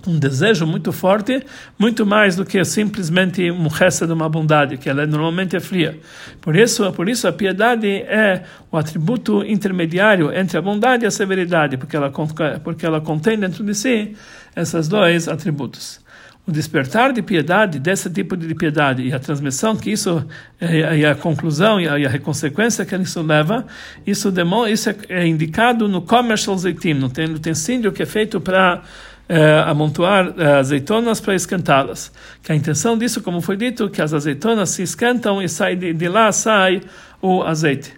um 0.07 0.19
desejo 0.19 0.67
muito 0.67 0.93
forte, 0.93 1.43
muito 1.79 2.05
mais 2.05 2.37
do 2.37 2.45
que 2.45 2.63
simplesmente 2.63 3.51
um 3.51 3.69
resto 3.69 4.07
de 4.07 4.13
uma 4.13 4.29
bondade, 4.29 4.77
que 4.77 4.89
ela 4.89 5.07
normalmente 5.07 5.57
é 5.57 5.61
fria. 5.61 5.99
Por 6.43 6.55
isso, 6.55 6.93
por 6.93 7.09
isso 7.09 7.27
a 7.27 7.33
piedade 7.33 7.89
é 7.89 8.43
o 8.71 8.77
atributo 8.77 9.43
intermediário 9.43 10.31
entre 10.31 10.59
a 10.59 10.61
bondade 10.61 11.05
e 11.05 11.07
a 11.07 11.11
severidade, 11.11 11.79
porque 11.79 11.97
ela, 11.97 12.13
porque 12.63 12.85
ela 12.85 13.01
contém 13.01 13.39
dentro 13.39 13.65
de 13.65 13.75
si 13.75 14.15
esses 14.55 14.89
dois 14.89 15.27
atributos 15.27 16.04
o 16.47 16.53
despertar 16.53 17.13
de 17.13 17.23
piedade, 17.23 17.79
desse 17.79 18.11
tipo 18.11 18.37
de 18.37 18.55
piedade, 18.55 19.03
e 19.03 19.13
a 19.13 19.19
transmissão 19.19 19.75
que 19.75 19.91
isso, 19.91 20.25
e 20.61 21.05
a 21.05 21.15
conclusão 21.15 21.81
e 21.81 22.07
a, 22.07 22.19
consequência 22.19 22.85
que 22.85 22.95
isso 22.97 23.23
leva, 23.23 23.67
isso, 24.07 24.31
demora, 24.31 24.71
isso 24.71 24.91
é, 24.91 24.97
é 25.09 25.27
indicado 25.27 25.89
no 25.89 26.03
commercial 26.03 26.57
zeitim, 26.59 26.93
no 26.93 27.07
utensílio 27.07 27.93
que 27.93 28.03
é 28.03 28.07
feito 28.07 28.41
para 28.41 28.83
é, 29.27 29.65
amontoar 29.67 30.35
é, 30.37 30.57
azeitonas 30.57 31.19
para 31.19 31.35
esquentá-las. 31.35 32.13
Que 32.43 32.53
a 32.53 32.55
intenção 32.55 32.99
disso, 32.99 33.23
como 33.23 33.41
foi 33.41 33.57
dito, 33.57 33.89
que 33.89 34.03
as 34.03 34.13
azeitonas 34.13 34.69
se 34.71 34.83
esquentam 34.83 35.41
e 35.41 35.49
sai 35.49 35.77
de, 35.77 35.95
de 35.95 36.09
lá 36.09 36.31
sai 36.31 36.83
o 37.23 37.43
azeite. 37.43 37.95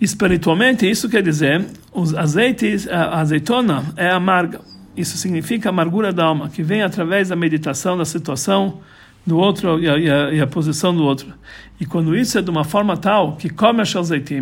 Espiritualmente, 0.00 0.88
isso 0.88 1.08
quer 1.08 1.22
dizer, 1.22 1.64
os 1.92 2.14
azeites, 2.14 2.88
a 2.88 3.20
azeitona 3.20 3.84
é 3.96 4.10
amarga. 4.10 4.60
Isso 4.96 5.16
significa 5.18 5.68
amargura 5.68 6.12
da 6.12 6.24
alma, 6.24 6.48
que 6.48 6.62
vem 6.62 6.82
através 6.82 7.28
da 7.28 7.36
meditação 7.36 7.96
da 7.96 8.04
situação 8.04 8.80
do 9.26 9.36
outro 9.36 9.80
e 9.80 9.88
a, 9.88 9.98
e, 9.98 10.10
a, 10.10 10.32
e 10.32 10.40
a, 10.40 10.46
posição 10.46 10.94
do 10.94 11.02
outro. 11.02 11.34
E 11.78 11.84
quando 11.84 12.16
isso 12.16 12.38
é 12.38 12.42
de 12.42 12.50
uma 12.50 12.64
forma 12.64 12.96
tal 12.96 13.36
que 13.36 13.50
come 13.50 13.82
a 13.82 13.84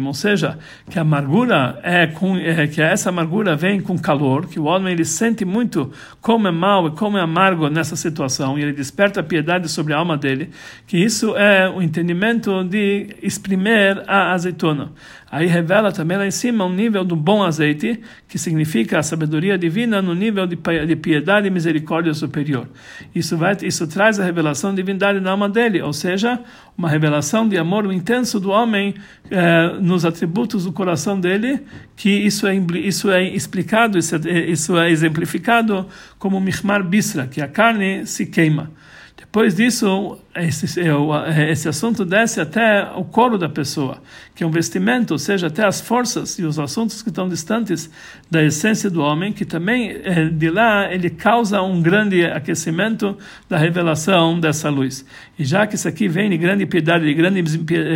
ou 0.06 0.14
seja, 0.14 0.56
que 0.88 0.98
a 0.98 1.02
amargura 1.02 1.80
é 1.82 2.06
com 2.06 2.36
é, 2.36 2.66
que 2.68 2.80
essa 2.80 3.08
amargura 3.08 3.56
vem 3.56 3.80
com 3.80 3.98
calor, 3.98 4.46
que 4.46 4.60
o 4.60 4.64
homem 4.64 4.92
ele 4.92 5.04
sente 5.04 5.44
muito 5.44 5.90
como 6.20 6.46
é 6.46 6.52
mal 6.52 6.86
e 6.86 6.90
como 6.92 7.18
é 7.18 7.20
amargo 7.20 7.68
nessa 7.68 7.96
situação, 7.96 8.56
e 8.56 8.62
ele 8.62 8.72
desperta 8.72 9.22
piedade 9.22 9.68
sobre 9.68 9.92
a 9.92 9.98
alma 9.98 10.16
dele, 10.16 10.50
que 10.86 10.96
isso 10.96 11.36
é 11.36 11.68
o 11.68 11.82
entendimento 11.82 12.62
de 12.62 13.16
exprimir 13.20 14.02
a 14.06 14.32
azeitona. 14.32 14.92
Aí 15.28 15.46
revela 15.48 15.90
também 15.90 16.16
lá 16.16 16.24
em 16.24 16.30
cima 16.30 16.64
um 16.64 16.72
nível 16.72 17.04
do 17.04 17.16
bom 17.16 17.42
azeite, 17.42 18.00
que 18.28 18.38
significa 18.38 19.00
a 19.00 19.02
sabedoria 19.02 19.58
divina 19.58 20.00
no 20.00 20.14
nível 20.14 20.46
de 20.46 20.56
piedade 20.94 21.48
e 21.48 21.50
misericórdia 21.50 22.14
superior. 22.14 22.68
Isso 23.12 23.36
vai, 23.36 23.56
isso 23.62 23.88
traz 23.88 24.20
a 24.20 24.24
revelação 24.24 24.70
de 24.70 24.76
divindade 24.76 25.18
na 25.18 25.32
alma 25.32 25.48
dele, 25.48 25.82
ou 25.82 25.92
seja, 25.92 26.38
uma 26.76 26.88
revelação 26.88 27.48
de 27.48 27.56
amor 27.56 27.90
intenso 27.92 28.40
do 28.40 28.50
homem 28.50 28.94
eh, 29.30 29.76
nos 29.80 30.04
atributos 30.04 30.64
do 30.64 30.72
coração 30.72 31.18
dele, 31.18 31.60
que 31.96 32.10
isso 32.10 32.46
é 32.46 32.54
isso 32.56 33.10
é 33.10 33.22
explicado, 33.22 33.96
isso 33.96 34.16
é, 34.16 34.40
isso 34.50 34.76
é 34.76 34.90
exemplificado 34.90 35.86
como 36.18 36.40
mihmar 36.40 36.82
bisra, 36.82 37.26
que 37.26 37.40
a 37.40 37.46
carne 37.46 38.06
se 38.06 38.26
queima. 38.26 38.70
Depois 39.16 39.54
disso, 39.54 40.18
esse, 40.36 40.80
é 40.80 40.88
é, 40.88 41.50
esse 41.50 41.68
assunto 41.68 42.04
desce 42.04 42.40
até 42.40 42.82
o 42.96 43.04
colo 43.04 43.38
da 43.38 43.48
pessoa, 43.48 44.02
que 44.34 44.42
é 44.42 44.46
um 44.46 44.50
vestimento, 44.50 45.12
ou 45.12 45.18
seja, 45.18 45.46
até 45.46 45.64
as 45.64 45.80
forças 45.80 46.36
e 46.38 46.44
os 46.44 46.58
assuntos 46.58 47.00
que 47.00 47.10
estão 47.10 47.28
distantes 47.28 47.88
da 48.28 48.42
essência 48.42 48.90
do 48.90 49.00
homem, 49.00 49.32
que 49.32 49.44
também 49.44 50.00
é, 50.02 50.24
de 50.24 50.50
lá 50.50 50.92
ele 50.92 51.10
causa 51.10 51.62
um 51.62 51.80
grande 51.80 52.24
aquecimento 52.24 53.16
da 53.48 53.56
revelação 53.56 54.38
dessa 54.40 54.68
luz. 54.68 55.04
E 55.38 55.44
já 55.44 55.64
que 55.64 55.76
isso 55.76 55.86
aqui 55.86 56.08
vem 56.08 56.30
de 56.30 56.36
grande 56.36 56.66
piedade, 56.66 57.04
de 57.04 57.14
grande 57.14 57.42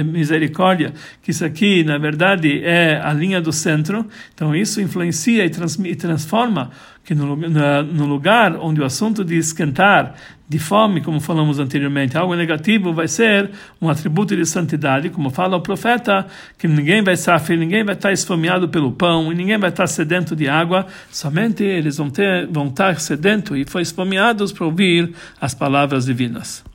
misericórdia, 0.05 0.93
que 1.21 1.33
isso 1.33 1.45
aqui, 1.45 1.83
na 1.83 1.99
verdade, 1.99 2.63
é 2.65 3.01
a 3.03 3.13
linha 3.13 3.41
do 3.41 3.53
centro, 3.53 4.07
então 4.33 4.55
isso 4.55 4.81
influencia 4.81 5.45
e, 5.45 5.51
e 5.85 5.97
transforma 5.97 6.71
que 7.09 7.15
no, 7.15 7.35
no 7.35 8.05
lugar 8.05 8.55
onde 8.61 8.83
o 8.83 8.85
assunto 8.85 9.25
de 9.25 9.35
esquentar, 9.39 10.15
de 10.47 10.59
fome, 10.59 11.01
como 11.01 11.19
falamos 11.21 11.59
anteriormente, 11.59 12.19
algo 12.19 12.35
negativo 12.35 12.93
vai 12.93 13.09
ser 13.09 13.51
um 13.81 13.89
atributo 13.89 14.37
de 14.37 14.45
santidade, 14.45 15.09
como 15.09 15.31
fala 15.31 15.57
o 15.57 15.63
profeta, 15.63 16.27
que 16.59 16.69
ninguém 16.69 17.03
vai 17.03 17.17
sofrer, 17.17 17.57
ninguém 17.57 17.83
vai 17.83 17.95
estar 17.95 18.13
esfomeado 18.13 18.69
pelo 18.69 18.93
pão, 18.93 19.33
e 19.33 19.35
ninguém 19.35 19.57
vai 19.57 19.71
estar 19.71 19.87
sedento 19.87 20.37
de 20.37 20.51
água, 20.51 20.87
somente 21.11 21.65
eles 21.65 21.97
vão, 21.97 22.11
ter, 22.11 22.47
vão 22.47 22.67
estar 22.67 23.01
sedento 23.01 23.57
e 23.57 23.65
foi 23.65 23.81
esfomeados 23.81 24.53
para 24.53 24.67
ouvir 24.67 25.15
as 25.41 25.55
palavras 25.55 26.05
divinas. 26.05 26.63